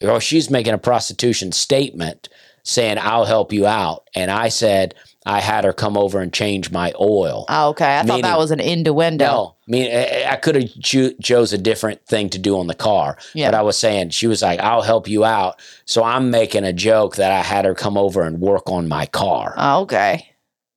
[0.08, 2.28] or she's making a prostitution statement
[2.62, 4.94] saying i'll help you out and i said
[5.24, 7.98] i had her come over and change my oil Oh, okay.
[7.98, 9.24] I thought that was an innuendo.
[9.24, 12.68] no I mean, I I could have cho- chose a different thing to do on
[12.68, 13.50] the car, Yeah.
[13.50, 16.72] but I was saying she was like, "I'll help you out." So I'm making a
[16.72, 19.54] joke that I had her come over and work on my car.
[19.56, 20.28] Oh, okay.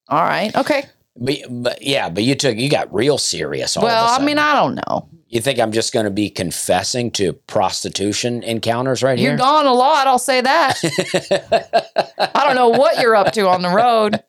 [0.08, 0.56] All right.
[0.56, 0.86] Okay.
[1.16, 3.78] But, but yeah, but you took you got real serious.
[3.78, 5.08] Well, I mean, I don't know.
[5.30, 9.30] You think I'm just going to be confessing to prostitution encounters right here?
[9.30, 10.08] You're gone a lot.
[10.08, 10.80] I'll say that.
[12.36, 14.24] I don't know what you're up to on the road.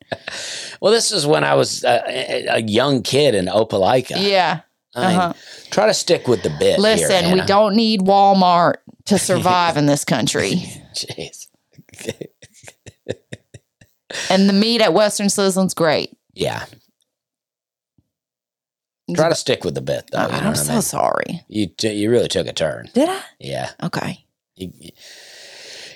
[0.79, 4.15] Well, this is when I was a, a young kid in Opelika.
[4.17, 4.61] Yeah.
[4.93, 5.33] I mean, uh-huh.
[5.71, 6.75] try to stick with the bit.
[6.75, 8.75] here, Listen, we don't need Walmart
[9.05, 10.51] to survive in this country.
[10.93, 11.47] Jeez.
[14.29, 16.15] And the meat at Western Sizzlin's great.
[16.33, 16.65] Yeah.
[19.15, 20.23] Try to stick with the bit, though.
[20.23, 20.81] You know I'm what I so mean?
[20.81, 21.41] sorry.
[21.47, 22.89] You t- you really took a turn.
[22.93, 23.21] Did I?
[23.39, 23.69] Yeah.
[23.83, 24.25] Okay.
[24.55, 24.71] You-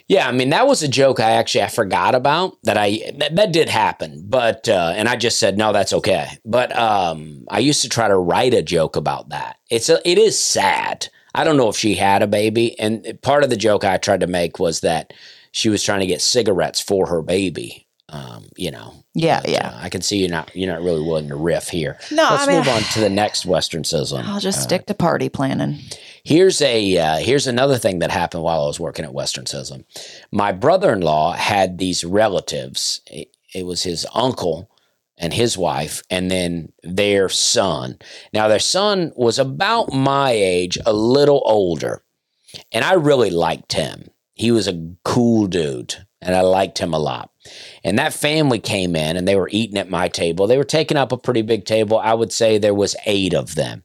[0.07, 3.35] yeah, I mean that was a joke I actually I forgot about that I that,
[3.35, 6.27] that did happen, but uh, and I just said no, that's okay.
[6.45, 9.57] But um, I used to try to write a joke about that.
[9.71, 11.07] It's a, it is sad.
[11.33, 14.19] I don't know if she had a baby, and part of the joke I tried
[14.21, 15.11] to make was that
[15.51, 17.84] she was trying to get cigarettes for her baby.
[18.15, 19.67] Um, you know, Yeah, But, yeah.
[19.75, 21.97] uh, I can see you're not you're not really willing to riff here.
[22.11, 24.23] No, Let's I mean, move on to the next Western Sizzlin.
[24.25, 25.79] I'll just Uh, stick to party planning.
[26.23, 29.83] Here's a uh, here's another thing that happened while I was working at Western Sizzlin.
[30.31, 33.01] My brother-in-law had these relatives.
[33.07, 34.69] It, it was his uncle
[35.17, 37.97] and his wife, and then their son.
[38.33, 42.03] Now their son was about my age, a little older,
[42.71, 44.09] and I really liked him.
[44.33, 47.29] He was a cool dude, and I liked him a lot.
[47.85, 50.47] And that family came in, and they were eating at my table.
[50.47, 51.99] They were taking up a pretty big table.
[51.99, 53.83] I would say there was eight of them.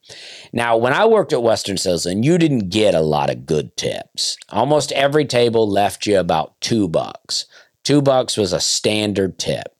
[0.54, 4.38] Now, when I worked at Western Sizzlin, you didn't get a lot of good tips.
[4.48, 7.44] Almost every table left you about two bucks.
[7.84, 9.76] Two bucks was a standard tip.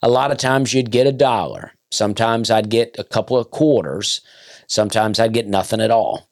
[0.00, 1.72] A lot of times you'd get a dollar.
[1.90, 4.22] Sometimes I'd get a couple of quarters.
[4.66, 6.30] Sometimes I'd get nothing at all.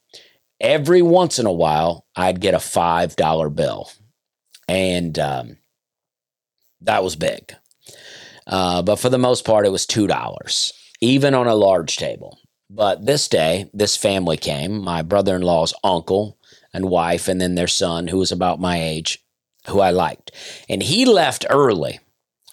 [0.58, 3.90] Every once in a while, I'd get a $5 bill.
[4.68, 5.58] And um,
[6.86, 7.54] that was big.
[8.46, 12.38] Uh, but for the most part, it was $2, even on a large table.
[12.70, 16.38] But this day, this family came my brother in law's uncle
[16.72, 19.22] and wife, and then their son, who was about my age.
[19.68, 20.30] who I liked.
[20.68, 21.98] And he left early.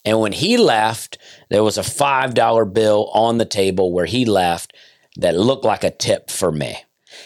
[0.04, 1.18] And when he left,
[1.50, 4.74] there was a $5 bill on the table where he left
[5.18, 6.78] that looked like a tip for me.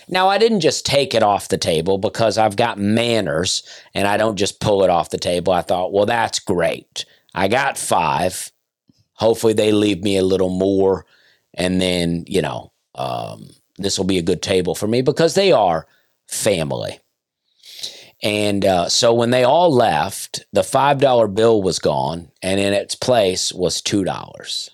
[0.08, 3.64] Now, I didn't just take it off the table because I've got manners
[3.94, 5.54] and I don't just pull it off the table.
[5.54, 7.06] I thought, well, that's great.
[7.34, 8.52] I got five.
[9.14, 11.06] Hopefully, they leave me a little more.
[11.54, 15.52] And then, you know, um, this will be a good table for me because they
[15.52, 15.88] are
[16.28, 17.00] family.
[18.24, 22.96] And uh, so when they all left, the $5 bill was gone, and in its
[22.96, 24.70] place was $2.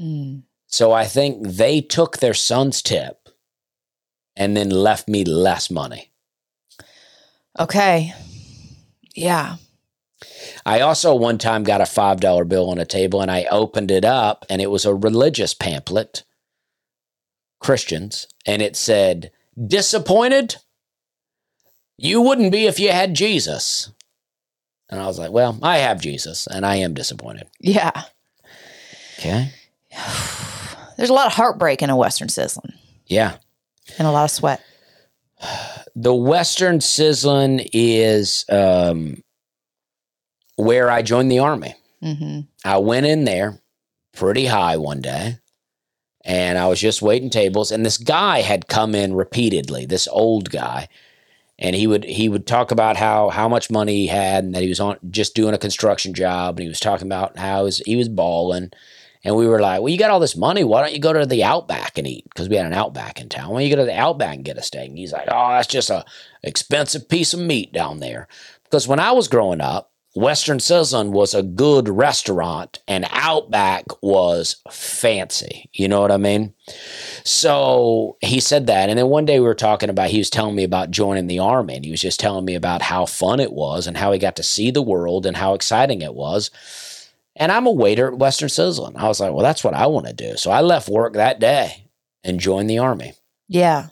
[0.00, 0.42] Mm.
[0.66, 3.25] So I think they took their son's tip
[4.36, 6.10] and then left me less money.
[7.58, 8.12] Okay.
[9.14, 9.56] Yeah.
[10.64, 14.04] I also one time got a $5 bill on a table and I opened it
[14.04, 16.24] up and it was a religious pamphlet,
[17.60, 19.30] Christians, and it said,
[19.66, 20.56] Disappointed?
[21.98, 23.90] You wouldn't be if you had Jesus.
[24.90, 27.48] And I was like, Well, I have Jesus and I am disappointed.
[27.60, 28.04] Yeah.
[29.18, 29.52] Okay.
[30.96, 32.74] There's a lot of heartbreak in a Western Sizzlin
[33.06, 33.36] Yeah.
[33.98, 34.62] And a lot of sweat.
[35.94, 39.22] The Western Sizzlin is um,
[40.56, 41.74] where I joined the Army.
[42.02, 43.60] hmm I went in there
[44.12, 45.38] pretty high one day
[46.24, 50.50] and I was just waiting tables and this guy had come in repeatedly, this old
[50.50, 50.88] guy.
[51.58, 54.62] And he would he would talk about how how much money he had and that
[54.62, 57.64] he was on just doing a construction job and he was talking about how he
[57.64, 58.72] was, he was balling.
[59.26, 60.62] And we were like, "Well, you got all this money.
[60.62, 63.28] Why don't you go to the Outback and eat?" Because we had an Outback in
[63.28, 63.50] town.
[63.50, 64.88] Why don't you go to the Outback and get a steak?
[64.88, 66.04] And he's like, "Oh, that's just a
[66.44, 68.28] expensive piece of meat down there."
[68.62, 74.56] Because when I was growing up, Western Sizzlin was a good restaurant and Outback was
[74.70, 75.68] fancy.
[75.74, 76.54] You know what I mean?
[77.24, 78.88] So he said that.
[78.88, 81.40] And then one day we were talking about, he was telling me about joining the
[81.40, 84.18] Army and he was just telling me about how fun it was and how he
[84.18, 86.50] got to see the world and how exciting it was.
[87.38, 88.96] And I'm a waiter at Western Sizzlin.
[88.96, 90.36] I was like, well, that's what I want to do.
[90.36, 91.88] So I left work that day
[92.24, 93.12] and joined the Army.
[93.46, 93.88] Yeah.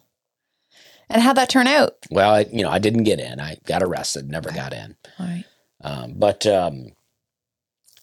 [1.11, 1.95] And how'd that turn out?
[2.11, 3.39] Well, I, you know, I didn't get in.
[3.41, 4.97] I got arrested, never got in.
[5.19, 5.45] All right.
[5.83, 6.93] Um, but um,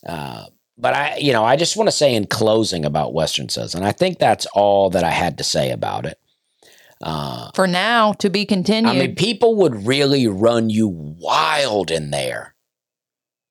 [0.06, 0.46] uh,
[0.78, 3.92] but I, you know, I just want to say in closing about Western and I
[3.92, 6.20] think that's all that I had to say about it.
[7.02, 8.90] Uh, For now, to be continued.
[8.92, 12.56] I mean, people would really run you wild in there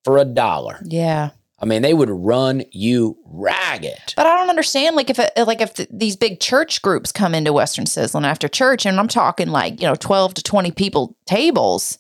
[0.05, 0.81] for a dollar.
[0.85, 1.31] yeah.
[1.61, 4.15] I mean, they would run you ragged.
[4.17, 7.35] But I don't understand, like if it, like if th- these big church groups come
[7.35, 11.17] into Western Sizzlin after church, and I'm talking like you know twelve to twenty people
[11.27, 11.99] tables,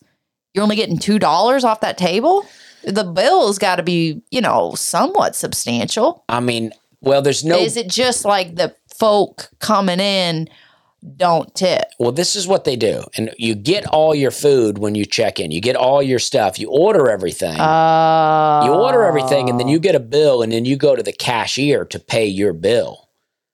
[0.54, 2.46] you're only getting two dollars off that table.
[2.84, 6.24] The bill's got to be you know somewhat substantial.
[6.28, 7.58] I mean, well, there's no.
[7.58, 10.48] Is it just like the folk coming in
[11.16, 11.84] don't tip?
[11.98, 15.40] Well, this is what they do, and you get all your food when you check
[15.40, 15.50] in.
[15.50, 16.58] You get all your stuff.
[16.58, 17.58] You order everything.
[17.58, 21.02] Uh, you order everything, and then you get a bill, and then you go to
[21.02, 23.08] the cashier to pay your bill.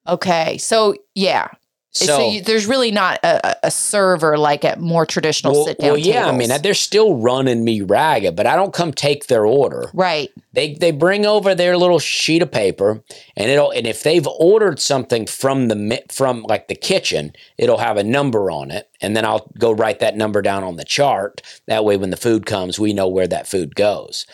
[0.09, 1.49] Okay, so yeah,
[1.97, 5.79] so, So, you, there's really not a, a- server like at more traditional well, sit
[5.79, 5.91] down.
[5.91, 9.47] well, yeah, I mean, they're still running me ragged, but I don't come take their
[9.47, 9.91] order.
[9.95, 10.31] right.
[10.53, 13.03] They they bring over their little sheet of paper,
[13.37, 17.99] and it'll and if they've ordered something from the from like the kitchen, it'll have
[17.99, 21.43] a number on it, and then I'll go write that number down on the chart.
[21.67, 24.25] That way, when the food comes, we know where that food goes.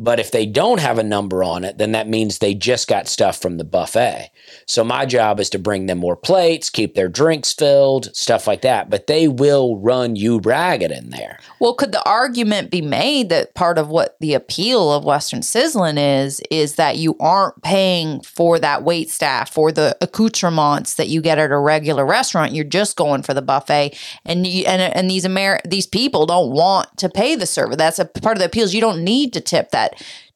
[0.00, 3.08] But if they don't have a number on it, then that means they just got
[3.08, 4.30] stuff from the buffet.
[4.64, 8.62] So my job is to bring them more plates, keep their drinks filled, stuff like
[8.62, 8.90] that.
[8.90, 11.40] But they will run you ragged in there.
[11.58, 15.96] Well, could the argument be made that part of what the appeal of Western Sizzlin
[15.98, 21.20] is is that you aren't paying for that wait staff or the accoutrements that you
[21.20, 22.52] get at a regular restaurant?
[22.52, 26.52] You're just going for the buffet, and you, and and these Amer these people don't
[26.52, 27.74] want to pay the server.
[27.74, 28.62] That's a part of the appeal.
[28.62, 29.87] Is you don't need to tip that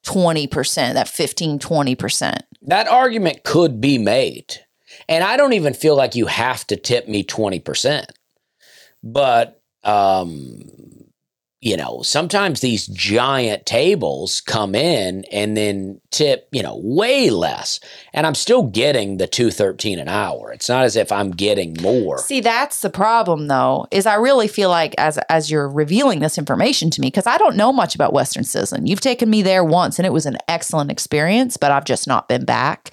[0.03, 2.43] twenty percent, that 15 20 percent.
[2.63, 4.57] That argument could be made.
[5.09, 8.05] And I don't even feel like you have to tip me 20%.
[9.03, 10.63] But, um,
[11.63, 17.79] you know, sometimes these giant tables come in and then tip, you know, way less.
[18.13, 20.53] And I'm still getting the 213 an hour.
[20.53, 22.19] It's not as if I'm getting more.
[22.19, 26.37] See, that's the problem though, is I really feel like as as you're revealing this
[26.37, 28.89] information to me, because I don't know much about Western Sizzlin.
[28.89, 32.29] You've taken me there once and it was an excellent experience, but I've just not
[32.29, 32.91] been back.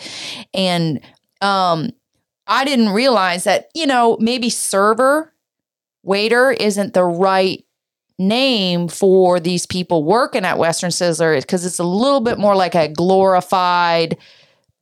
[0.53, 1.01] And
[1.41, 1.89] um
[2.45, 5.33] I didn't realize that, you know, maybe server,
[6.03, 7.65] waiter isn't the right
[8.19, 12.55] name for these people working at Western Sizzler is because it's a little bit more
[12.55, 14.17] like a glorified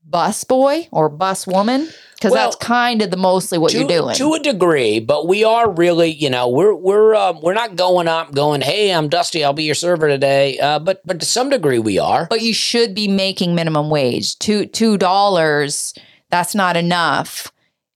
[0.04, 1.88] bus boy or bus woman?
[2.16, 4.16] Because Well, that's kind of the mostly what to, you're doing.
[4.16, 8.08] to a degree, but we are really, you know, we're we're um, we're not going
[8.08, 10.58] up, going, hey, I'm Dusty, I'll be your server today.
[10.58, 12.26] Uh, but but to some degree, we are.
[12.28, 14.38] but you should be making minimum wage.
[14.40, 15.94] Two two dollars.
[16.32, 17.52] That's not enough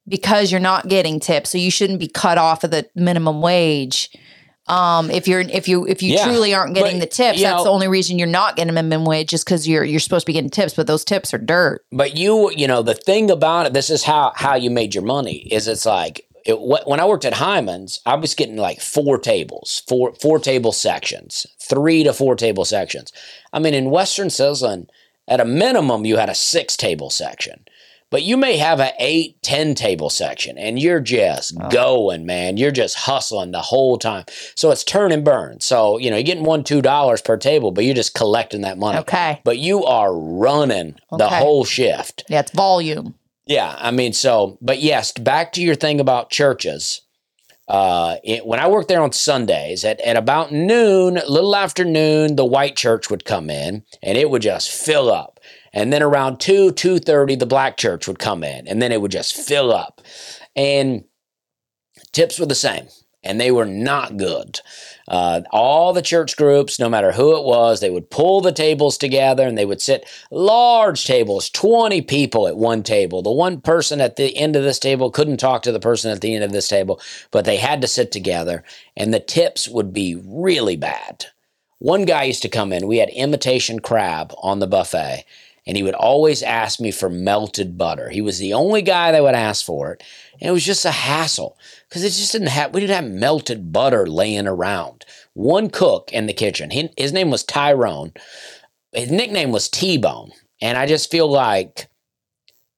[0.06, 1.50] because you're not getting tips.
[1.50, 4.10] So you shouldn't be cut off of the minimum wage.
[4.72, 7.58] Um, if you're if you if you Yeah, truly aren't getting but, the tips, that's
[7.58, 10.24] know- the only reason you're not getting a minimum wage, just because you're you're supposed
[10.24, 11.84] to be getting tips, but those tips are dirt.
[11.92, 15.04] But you, you know, the thing about it, this is how how you made your
[15.04, 15.48] money.
[15.50, 19.82] Is it's like it, when I worked at Hyman's, I was getting like four tables,
[19.86, 23.12] four four table sections, three to four table sections.
[23.52, 24.88] I mean, in Western Sizzlin,
[25.28, 27.64] at a minimum, you had a six table section.
[28.12, 32.58] But you may have an eight, 10 table section and you're just going, man.
[32.58, 34.26] You're just hustling the whole time.
[34.54, 35.60] So it's turn and burn.
[35.60, 38.76] So, you know, you're getting one, two dollars per table, but you're just collecting that
[38.76, 38.98] money.
[38.98, 39.40] Okay.
[39.44, 42.24] But you are running the whole shift.
[42.28, 43.14] Yeah, it's volume.
[43.46, 47.00] Yeah, I mean, so, but yes, back to your thing about churches.
[47.66, 51.82] Uh, it, when I worked there on Sundays at, at about noon, a little after
[51.82, 55.31] noon, the white church would come in and it would just fill up.
[55.72, 59.00] And then around two, two thirty, the black church would come in and then it
[59.00, 60.00] would just fill up.
[60.54, 61.04] And
[62.12, 62.88] tips were the same
[63.22, 64.60] and they were not good.
[65.06, 68.98] Uh, all the church groups, no matter who it was, they would pull the tables
[68.98, 73.22] together and they would sit large tables, 20 people at one table.
[73.22, 76.20] The one person at the end of this table couldn't talk to the person at
[76.20, 77.00] the end of this table,
[77.30, 78.64] but they had to sit together
[78.96, 81.26] and the tips would be really bad.
[81.78, 85.24] One guy used to come in, we had imitation crab on the buffet,
[85.66, 88.10] and he would always ask me for melted butter.
[88.10, 90.02] He was the only guy that would ask for it,
[90.40, 91.56] and it was just a hassle
[91.88, 95.04] because it just didn't have, we didn't have melted butter laying around.
[95.34, 98.12] One cook in the kitchen, he, his name was Tyrone,
[98.92, 101.88] his nickname was T Bone, and I just feel like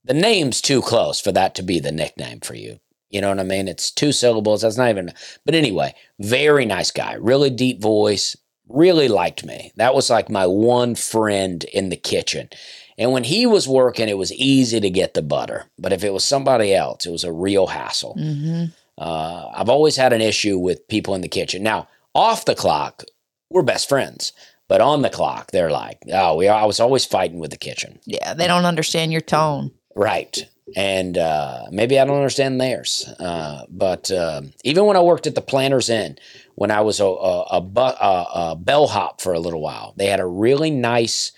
[0.04, 2.78] the name's too close for that to be the nickname for you.
[3.08, 3.68] You know what I mean?
[3.68, 4.62] It's two syllables.
[4.62, 5.12] That's not even.
[5.46, 8.36] But anyway, very nice guy, really deep voice,
[8.68, 9.72] really liked me.
[9.76, 12.48] That was like my one friend in the kitchen.
[12.96, 15.66] And when he was working, it was easy to get the butter.
[15.78, 18.16] But if it was somebody else, it was a real hassle.
[18.18, 18.64] Mm-hmm.
[18.96, 21.62] Uh, I've always had an issue with people in the kitchen.
[21.62, 23.02] Now, off the clock,
[23.50, 24.32] we're best friends.
[24.66, 27.98] But on the clock, they're like, oh, we, I was always fighting with the kitchen.
[28.06, 29.72] Yeah, they don't understand your tone.
[29.94, 30.48] Right.
[30.76, 33.06] And uh, maybe I don't understand theirs.
[33.20, 36.18] Uh, but uh, even when I worked at the Planters Inn,
[36.54, 40.06] when I was a, a, a, bu- a, a bellhop for a little while, they
[40.06, 41.32] had a really nice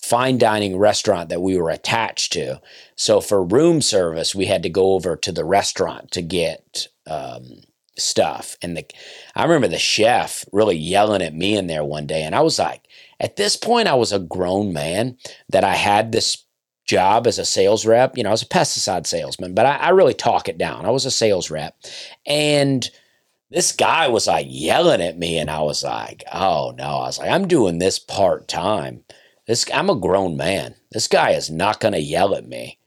[0.00, 2.60] fine dining restaurant that we were attached to.
[2.96, 7.62] So for room service, we had to go over to the restaurant to get um,
[7.98, 8.56] stuff.
[8.62, 8.84] And the,
[9.34, 12.22] I remember the chef really yelling at me in there one day.
[12.22, 12.82] And I was like,
[13.20, 16.44] at this point, I was a grown man that I had this
[16.84, 18.16] job as a sales rep.
[18.16, 20.84] You know, I was a pesticide salesman, but I, I really talk it down.
[20.84, 21.76] I was a sales rep.
[22.26, 22.88] And
[23.50, 26.84] this guy was like yelling at me, and I was like, oh no.
[26.84, 29.04] I was like, I'm doing this part time.
[29.46, 30.74] This I'm a grown man.
[30.90, 32.78] This guy is not gonna yell at me.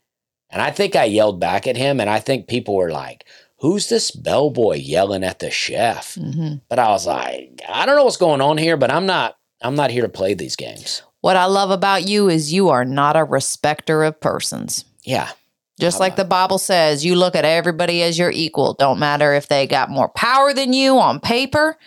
[0.49, 3.25] And I think I yelled back at him, and I think people were like,
[3.59, 6.15] Who's this bellboy yelling at the chef?
[6.15, 9.37] hmm But I was like, I don't know what's going on here, but I'm not
[9.61, 11.01] I'm not here to play these games.
[11.25, 14.85] What I love about you is you are not a respecter of persons.
[15.03, 15.31] Yeah.
[15.79, 18.75] Just like the Bible says, you look at everybody as your equal.
[18.75, 21.79] Don't matter if they got more power than you on paper.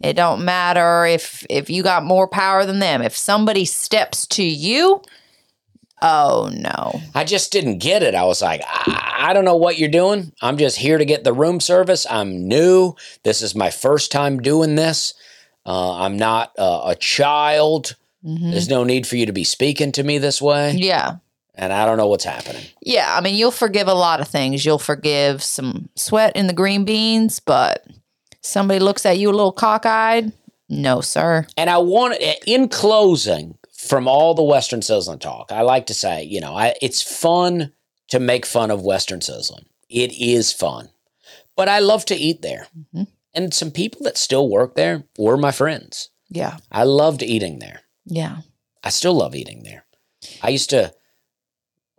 [0.00, 3.00] It don't matter if if you got more power than them.
[3.00, 5.02] If somebody steps to you,
[6.02, 7.00] oh no.
[7.14, 8.16] I just didn't get it.
[8.16, 10.32] I was like, I, I don't know what you're doing.
[10.42, 12.08] I'm just here to get the room service.
[12.10, 12.96] I'm new.
[13.22, 15.14] This is my first time doing this.
[15.64, 17.94] Uh, I'm not uh, a child.
[18.24, 18.50] Mhm.
[18.50, 20.72] There's no need for you to be speaking to me this way.
[20.76, 21.16] Yeah.
[21.54, 22.62] And I don't know what's happening.
[22.80, 24.64] Yeah, I mean, you'll forgive a lot of things.
[24.64, 27.84] You'll forgive some sweat in the green beans, but
[28.40, 30.32] somebody looks at you a little cockeyed.
[30.68, 31.46] No, sir.
[31.56, 32.16] And I want,
[32.46, 36.74] in closing, from all the Western Sizzlin talk, I like to say, you know, I,
[36.80, 37.72] it's fun
[38.08, 39.64] to make fun of Western Sizzlin.
[39.88, 40.90] It is fun.
[41.56, 42.68] But I love to eat there.
[42.94, 43.08] Mhm.
[43.34, 46.10] And some people that still work there were my friends.
[46.28, 46.58] Yeah.
[46.70, 47.79] I loved eating there.
[48.04, 48.38] Yeah.
[48.82, 49.84] I still love eating there.
[50.42, 50.92] I used to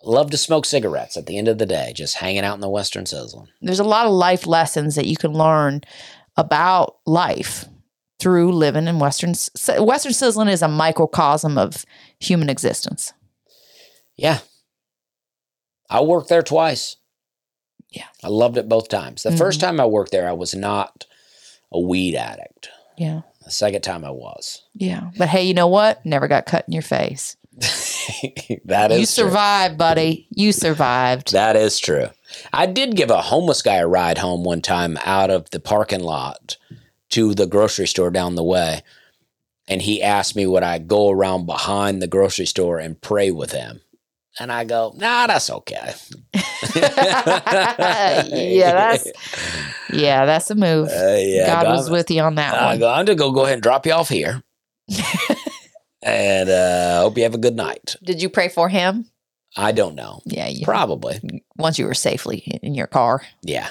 [0.04, 2.70] love to smoke cigarettes at the end of the day, just hanging out in the
[2.70, 3.48] Western Sizzlin.
[3.62, 5.82] There's a lot of life lessons that you can learn
[6.38, 7.66] about life
[8.20, 9.30] through living in Western.
[9.30, 11.86] Western Sizzlin is a microcosm of
[12.20, 13.14] human existence.
[14.16, 14.40] Yeah.
[15.90, 16.98] I worked there twice.
[17.90, 18.08] Yeah.
[18.24, 19.24] I loved it both times.
[19.24, 19.68] The first mm-hmm.
[19.68, 21.06] time I worked there, I was not
[21.72, 22.70] a weed addict.
[22.98, 23.22] Yeah.
[23.52, 24.64] The second time I was.
[24.76, 25.12] Yeah.
[25.18, 26.06] But hey, you know what?
[26.06, 27.36] Never got cut in your face.
[28.64, 29.06] that is you true.
[29.06, 30.26] survived, buddy.
[30.30, 31.34] You survived.
[31.34, 32.08] That is true.
[32.54, 36.00] I did give a homeless guy a ride home one time out of the parking
[36.00, 36.56] lot
[37.10, 38.84] to the grocery store down the way.
[39.68, 43.52] And he asked me would I go around behind the grocery store and pray with
[43.52, 43.82] him.
[44.40, 45.94] And I go, nah, that's okay.
[46.76, 49.08] yeah, that's
[49.92, 50.88] yeah, that's a move.
[50.90, 52.80] Uh, yeah, God was I'm- with you on that I one.
[52.80, 54.42] go, I'm just gonna go ahead and drop you off here.
[56.04, 57.96] and uh hope you have a good night.
[58.04, 59.06] Did you pray for him?
[59.58, 60.22] I don't know.
[60.26, 61.44] Yeah, you, Probably.
[61.58, 63.22] once you were safely in your car.
[63.42, 63.68] Yeah.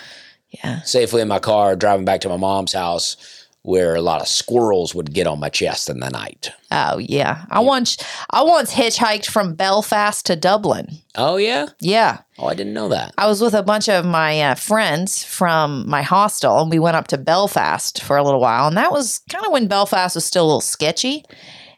[0.51, 0.83] Yeah.
[0.83, 4.95] Safely in my car, driving back to my mom's house where a lot of squirrels
[4.95, 6.51] would get on my chest in the night.
[6.71, 7.45] Oh yeah.
[7.51, 7.99] I once
[8.31, 10.89] I once hitchhiked from Belfast to Dublin.
[11.15, 11.67] Oh yeah?
[11.79, 12.21] Yeah.
[12.39, 13.13] Oh, I didn't know that.
[13.19, 16.97] I was with a bunch of my uh, friends from my hostel, and we went
[16.97, 18.67] up to Belfast for a little while.
[18.67, 21.25] And that was kind of when Belfast was still a little sketchy.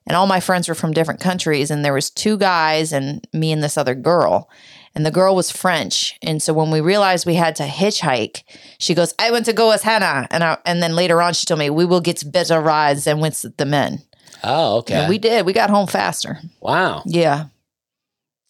[0.07, 3.53] And all my friends were from different countries, and there was two guys and me
[3.53, 4.49] and this other girl.
[4.95, 8.43] And the girl was French, and so when we realized we had to hitchhike,
[8.79, 11.47] she goes, "I want to go with Hannah," and I, and then later on she
[11.47, 14.03] told me we will get better rides than with the men.
[14.45, 14.95] Oh, okay.
[14.95, 15.47] And we did.
[15.47, 16.41] We got home faster.
[16.61, 17.03] wow.
[17.07, 17.47] Yeah,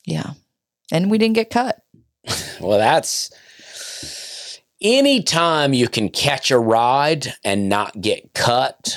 [0.05, 0.33] yeah,
[0.91, 1.81] and we didn't get cut.
[2.61, 3.31] Well, that's
[4.81, 8.97] anytime you can catch a ride and not get cut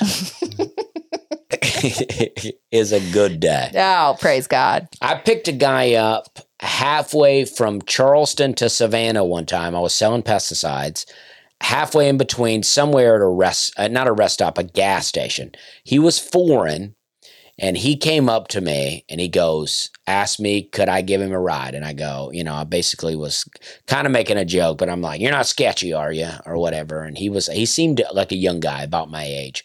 [2.70, 3.70] is a good day.
[3.74, 4.88] Oh, praise God!
[5.00, 9.74] I picked a guy up halfway from Charleston to Savannah one time.
[9.74, 11.04] I was selling pesticides.
[11.62, 15.52] Halfway in between, somewhere at a rest, uh, not a rest stop, a gas station.
[15.84, 16.94] He was foreign,
[17.58, 21.32] and he came up to me and he goes, asked me, could I give him
[21.32, 21.74] a ride?
[21.74, 23.48] And I go, you know, I basically was
[23.86, 27.02] kind of making a joke, but I'm like, you're not sketchy, are you, or whatever.
[27.02, 29.64] And he was, he seemed like a young guy about my age,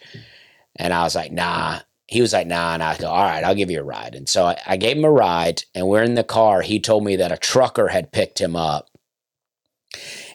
[0.78, 1.80] and I was like, nah.
[2.12, 4.16] He was like, nah, and I go, all right, I'll give you a ride.
[4.16, 6.62] And so I, I gave him a ride, and we're in the car.
[6.62, 8.90] He told me that a trucker had picked him up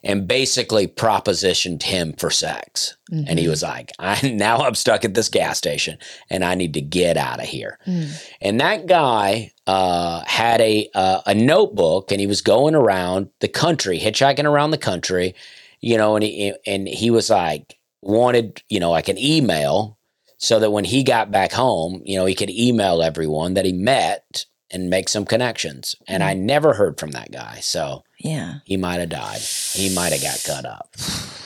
[0.02, 2.96] and basically propositioned him for sex.
[3.28, 5.98] And he was like, I now I'm stuck at this gas station
[6.30, 7.78] and I need to get out of here.
[7.86, 8.24] Mm.
[8.40, 13.48] And that guy uh, had a uh, a notebook and he was going around the
[13.48, 15.34] country, hitchhiking around the country,
[15.80, 19.95] you know, and he and he was like wanted, you know, like an email
[20.38, 23.72] so that when he got back home, you know, he could email everyone that he
[23.72, 25.96] met and make some connections.
[26.08, 26.46] And I mm-hmm.
[26.46, 27.60] never heard from that guy.
[27.60, 28.56] So Yeah.
[28.64, 29.40] he might have died.
[29.40, 30.94] He might have got cut up.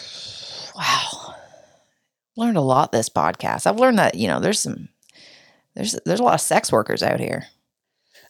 [0.77, 1.35] Wow.
[2.37, 3.67] Learned a lot this podcast.
[3.67, 4.89] I've learned that, you know, there's some
[5.75, 7.49] there's there's a lot of sex workers out here.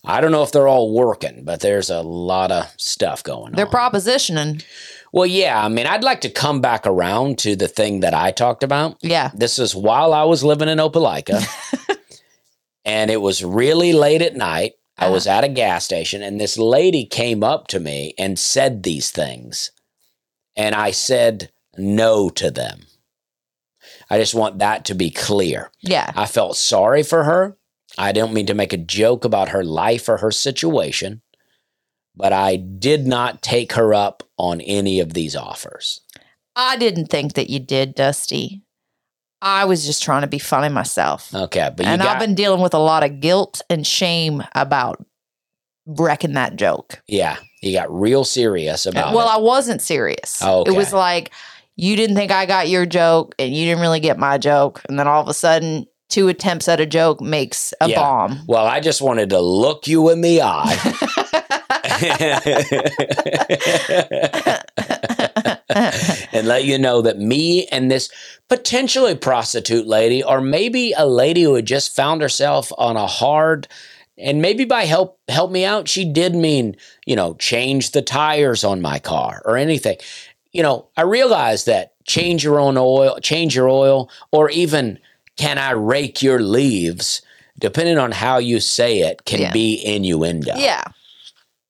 [0.05, 3.53] I don't know if they're all working, but there's a lot of stuff going on.
[3.53, 4.65] They're propositioning.
[5.13, 5.63] Well, yeah.
[5.63, 8.99] I mean, I'd like to come back around to the thing that I talked about.
[9.03, 9.31] Yeah.
[9.35, 11.45] This is while I was living in Opelika,
[12.85, 14.75] and it was really late at night.
[14.97, 15.15] I uh-huh.
[15.15, 19.11] was at a gas station, and this lady came up to me and said these
[19.11, 19.73] things.
[20.57, 22.87] And I said no to them.
[24.11, 25.71] I just want that to be clear.
[25.81, 26.13] Yeah.
[26.15, 27.57] I felt sorry for her.
[27.97, 31.23] I don't mean to make a joke about her life or her situation,
[32.15, 36.01] but I did not take her up on any of these offers.
[36.57, 38.63] I didn't think that you did, Dusty.
[39.43, 41.35] I was just trying to be funny myself.
[41.35, 44.43] Okay, but you and got, I've been dealing with a lot of guilt and shame
[44.55, 45.03] about
[45.87, 47.01] wrecking that joke.
[47.07, 49.35] yeah, you got real serious about well, it.
[49.35, 50.41] I wasn't serious.
[50.43, 51.31] Oh, It was like
[51.77, 54.83] you didn't think I got your joke and you didn't really get my joke.
[54.89, 57.97] And then all of a sudden, two attempts at a joke makes a Yeah.
[58.01, 58.41] bomb.
[58.47, 60.77] well, I just wanted to look you in the eye.
[66.33, 68.11] and let you know that me and this
[68.49, 73.69] potentially prostitute lady, or maybe a lady who had just found herself on a hard,
[74.19, 76.77] and maybe by help help me out, she did mean
[77.07, 79.97] you know change the tires on my car or anything.
[80.53, 84.99] You know, I realized that change your own oil, change your oil, or even
[85.37, 87.23] can I rake your leaves?
[87.59, 89.53] Depending on how you say it, can Yeah.
[89.53, 90.55] be innuendo.
[90.57, 90.83] yeah.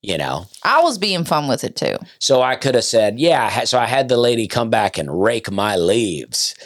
[0.03, 1.97] You know, I was being fun with it too.
[2.19, 3.65] so I could have said, yeah.
[3.65, 6.55] So I had the lady come back and rake my leaves.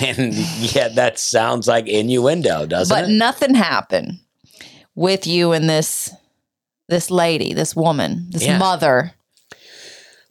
[0.00, 3.12] And yeah, that sounds like innuendo, doesn't but it?
[3.12, 4.18] nothing happened
[4.96, 6.12] with you and this
[6.88, 8.58] this lady, this woman, this Yeah.
[8.58, 9.12] mother.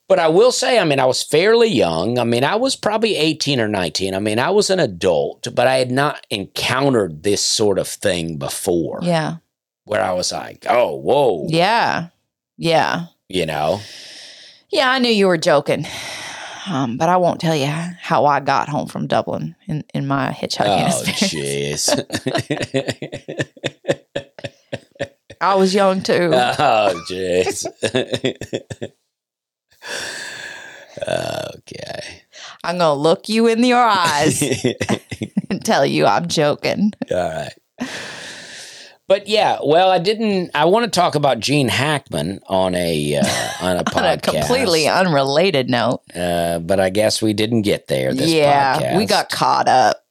[0.10, 2.20] But I will say, I mean, I was fairly young.
[2.20, 4.14] I mean, I was probably 18 or 19.
[4.14, 8.38] I mean, I was an adult, but I had not encountered this sort of thing
[8.38, 9.38] before Yeah.
[9.86, 12.08] where I was like, oh, whoa, Yeah.
[12.58, 13.08] Yeah.
[13.30, 13.82] you know?
[14.70, 15.86] Yeah, I knew you were joking.
[16.68, 20.32] Um, but I won't tell you how I got home from Dublin in, in my
[20.32, 21.90] hitchhiking Oh, experience.
[21.90, 23.46] jeez.
[25.42, 26.32] I was young too.
[26.34, 27.66] Oh, jeez.
[31.08, 32.22] okay.
[32.64, 34.42] I'm gonna look you in your eyes
[35.50, 36.92] and tell you I'm joking.
[37.12, 37.54] All right.
[39.08, 40.52] But yeah, well, I didn't.
[40.56, 43.24] I want to talk about Gene Hackman on a uh,
[43.62, 44.30] on a podcast.
[44.30, 46.02] On a completely unrelated note.
[46.16, 48.14] uh, but I guess we didn't get there.
[48.14, 50.02] This yeah, we got caught up.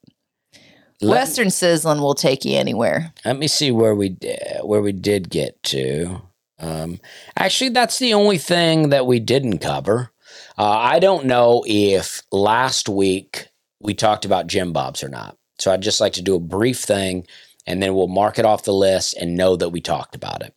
[1.01, 3.13] Let, Western Sizzlin will take you anywhere.
[3.25, 6.21] let me see where we di- where we did get to.
[6.57, 7.01] Um,
[7.37, 10.11] actually, that's the only thing that we didn't cover.
[10.57, 13.49] Uh, I don't know if last week
[13.81, 15.37] we talked about Jim Bob's or not.
[15.59, 17.27] So I'd just like to do a brief thing,
[17.65, 20.53] and then we'll mark it off the list and know that we talked about it.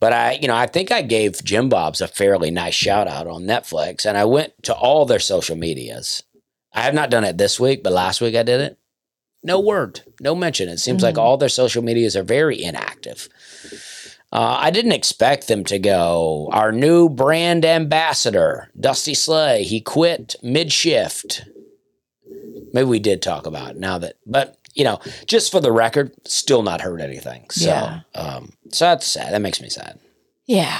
[0.00, 3.26] But I, you know, I think I gave Jim Bob's a fairly nice shout out
[3.26, 6.22] on Netflix, and I went to all their social medias.
[6.72, 8.78] I have not done it this week, but last week I did it.
[9.42, 10.68] No word, no mention.
[10.68, 11.22] It seems like Mhm.
[11.22, 13.28] all their social medias are very inactive.
[14.32, 16.48] Uh, I didn't expect them to go.
[16.52, 21.44] Our new brand ambassador, Dusty Slay, he quit mid shift.
[22.72, 26.12] Maybe we did talk about it now that, but you know, just for the record,
[26.26, 27.46] still not heard anything.
[27.50, 28.00] So, Yeah.
[28.14, 29.32] um, so that's sad.
[29.32, 29.98] That makes me sad.
[30.46, 30.78] Yeah.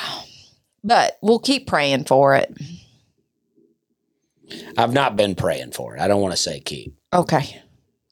[0.83, 2.53] But we'll keep praying for it.
[4.77, 6.01] I've not been praying for it.
[6.01, 6.95] I don't want to say keep.
[7.13, 7.63] Okay.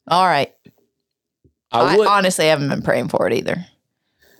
[0.07, 0.53] All right.
[1.71, 3.65] I I, honestly haven't been praying for it either.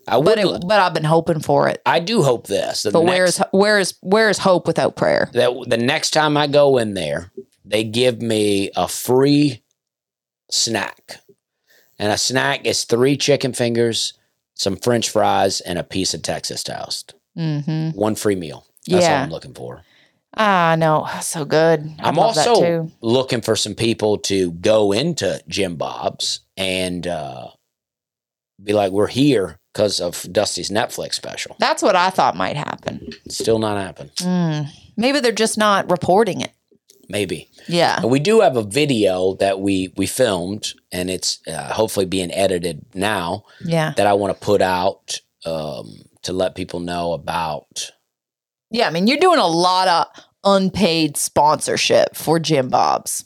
[0.08, 0.26] I would.
[0.26, 1.82] But it, but I've been hoping for it.
[1.86, 2.86] I do hope this.
[2.92, 5.30] But where is where is where is hope without prayer?
[5.34, 7.32] that the next time I go in there,
[7.64, 9.64] they give me a free
[10.52, 11.22] snack.
[12.04, 14.12] And a snack is three chicken fingers,
[14.56, 17.14] some french fries, and a piece of Texas toast.
[17.38, 17.98] Mm-hmm.
[17.98, 18.66] One free meal.
[18.86, 19.24] That's Yeah.
[19.24, 19.84] I'm looking for.
[20.36, 21.80] Ah, no, so good.
[22.00, 27.52] I that also looking for some people to go into Jim Bob's and uh,
[28.62, 31.56] be like, we're here because of Dusty's Netflix special.
[31.58, 33.14] That's what I thought might happen.
[33.30, 34.10] Still not happen.
[34.18, 34.68] Mm.
[34.98, 36.52] Maybe they're just not reporting it.
[37.08, 37.50] Maybe.
[37.68, 37.98] Yeah.
[38.02, 42.32] And we do have a video that we we filmed, and it's uh, hopefully being
[42.32, 43.46] edited now.
[43.64, 43.94] Yeah.
[43.96, 47.92] That I want to put out um, to let people know about.
[48.72, 48.88] Yeah.
[48.88, 53.26] I mean, you're doing a lot of unpaid sponsorship for Jim Bob's.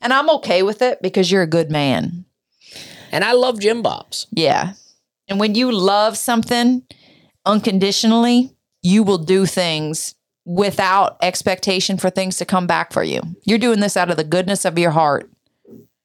[0.00, 2.24] And I'm okay with it because you're a good man.
[3.10, 4.26] And I love Jim Bob's.
[4.30, 4.72] Yeah.
[5.28, 6.82] And when you love something
[7.44, 10.14] unconditionally, you will do things
[10.44, 13.20] without expectation for things to come back for you.
[13.44, 15.30] You're doing this out of the goodness of your heart.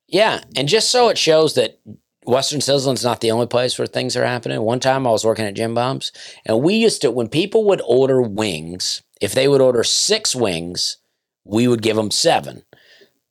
[0.07, 1.79] Yeah, and just so it shows that
[2.25, 4.61] Western Sizzlin's not the only place where things are happening.
[4.61, 6.11] One time I was working at Jim Bob's,
[6.45, 10.97] and we used to when people would order wings, if they would order six wings,
[11.43, 12.63] we would give them seven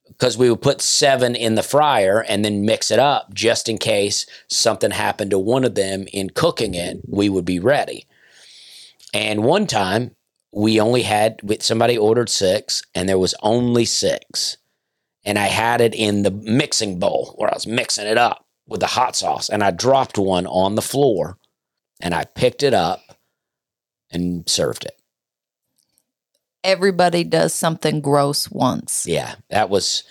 [0.07, 3.77] because we would put seven in the fryer and then mix it up just in
[3.77, 6.99] case something happened to one of them in cooking it.
[7.07, 8.07] We would be ready.
[9.13, 10.15] And one time
[10.51, 14.57] we only had somebody ordered six, and there was only six
[15.27, 18.79] and I had it in the mixing bowl where I was mixing it up with
[18.79, 21.37] the hot sauce, and I dropped one on the floor,
[21.99, 23.01] and I picked it up
[24.09, 24.97] and served it.
[26.63, 29.05] Everybody does something gross once.
[29.05, 30.05] Yeah, that was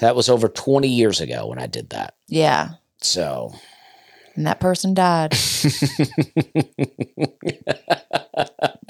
[0.00, 2.14] that was over 20 years ago when I did that.
[2.28, 2.70] Yeah.
[3.02, 3.52] So
[4.36, 5.32] And that person died.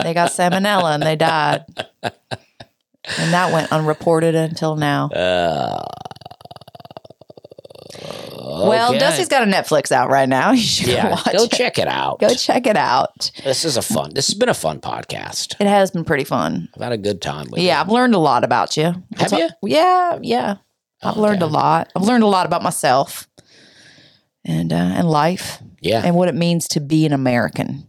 [0.02, 1.64] They got salmonella and they died.
[2.02, 5.08] And that went unreported until now.
[5.08, 5.82] uh,
[8.68, 8.92] Well.
[8.98, 10.52] Dusty's got a Netflix out right now.
[10.60, 11.50] You should yeah, watch go it.
[11.52, 12.20] check it out.
[12.20, 13.30] Go check it out.
[13.44, 14.12] this is a fun.
[14.14, 15.56] This has been a fun podcast.
[15.60, 16.68] It has been pretty fun.
[16.76, 17.82] I've had a good time with Yeah, it.
[17.82, 18.94] I've learned a lot about you.
[19.18, 19.48] Have you?
[19.62, 20.56] Yeah, yeah.
[21.02, 21.90] I've learned a lot.
[21.96, 23.26] I've learned a lot about myself
[24.44, 26.02] and uh, and life Yeah.
[26.04, 27.86] and what it means to be an American.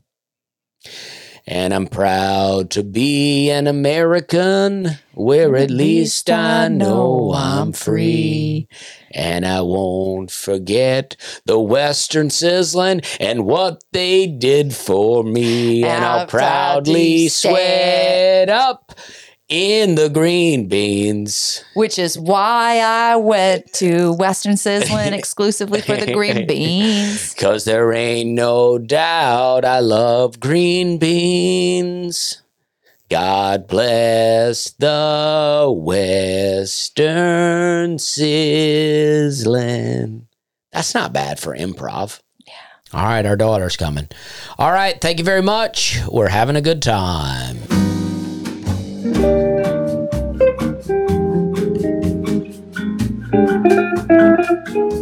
[1.47, 8.67] And I'm proud to be an American where at least I know I'm free.
[9.09, 15.83] And I won't forget the Western Sizzlin and what they did for me.
[15.83, 18.93] And I'll proudly sweat up
[19.51, 21.63] in the green beans.
[21.75, 27.33] Which is why I went to Western Sizzlin exclusively for the green beans.
[27.35, 32.41] Cause there ain't no doubt I love green beans.
[33.09, 37.01] God bless the Western
[37.97, 39.41] Sizzlin.
[40.71, 42.21] That's not bad for improv.
[42.47, 42.53] Yeah.
[42.93, 44.07] All right, our daughter's coming.
[44.57, 45.99] All right, thank you very much.
[46.09, 47.57] We're having a good time.
[54.73, 55.00] Bye.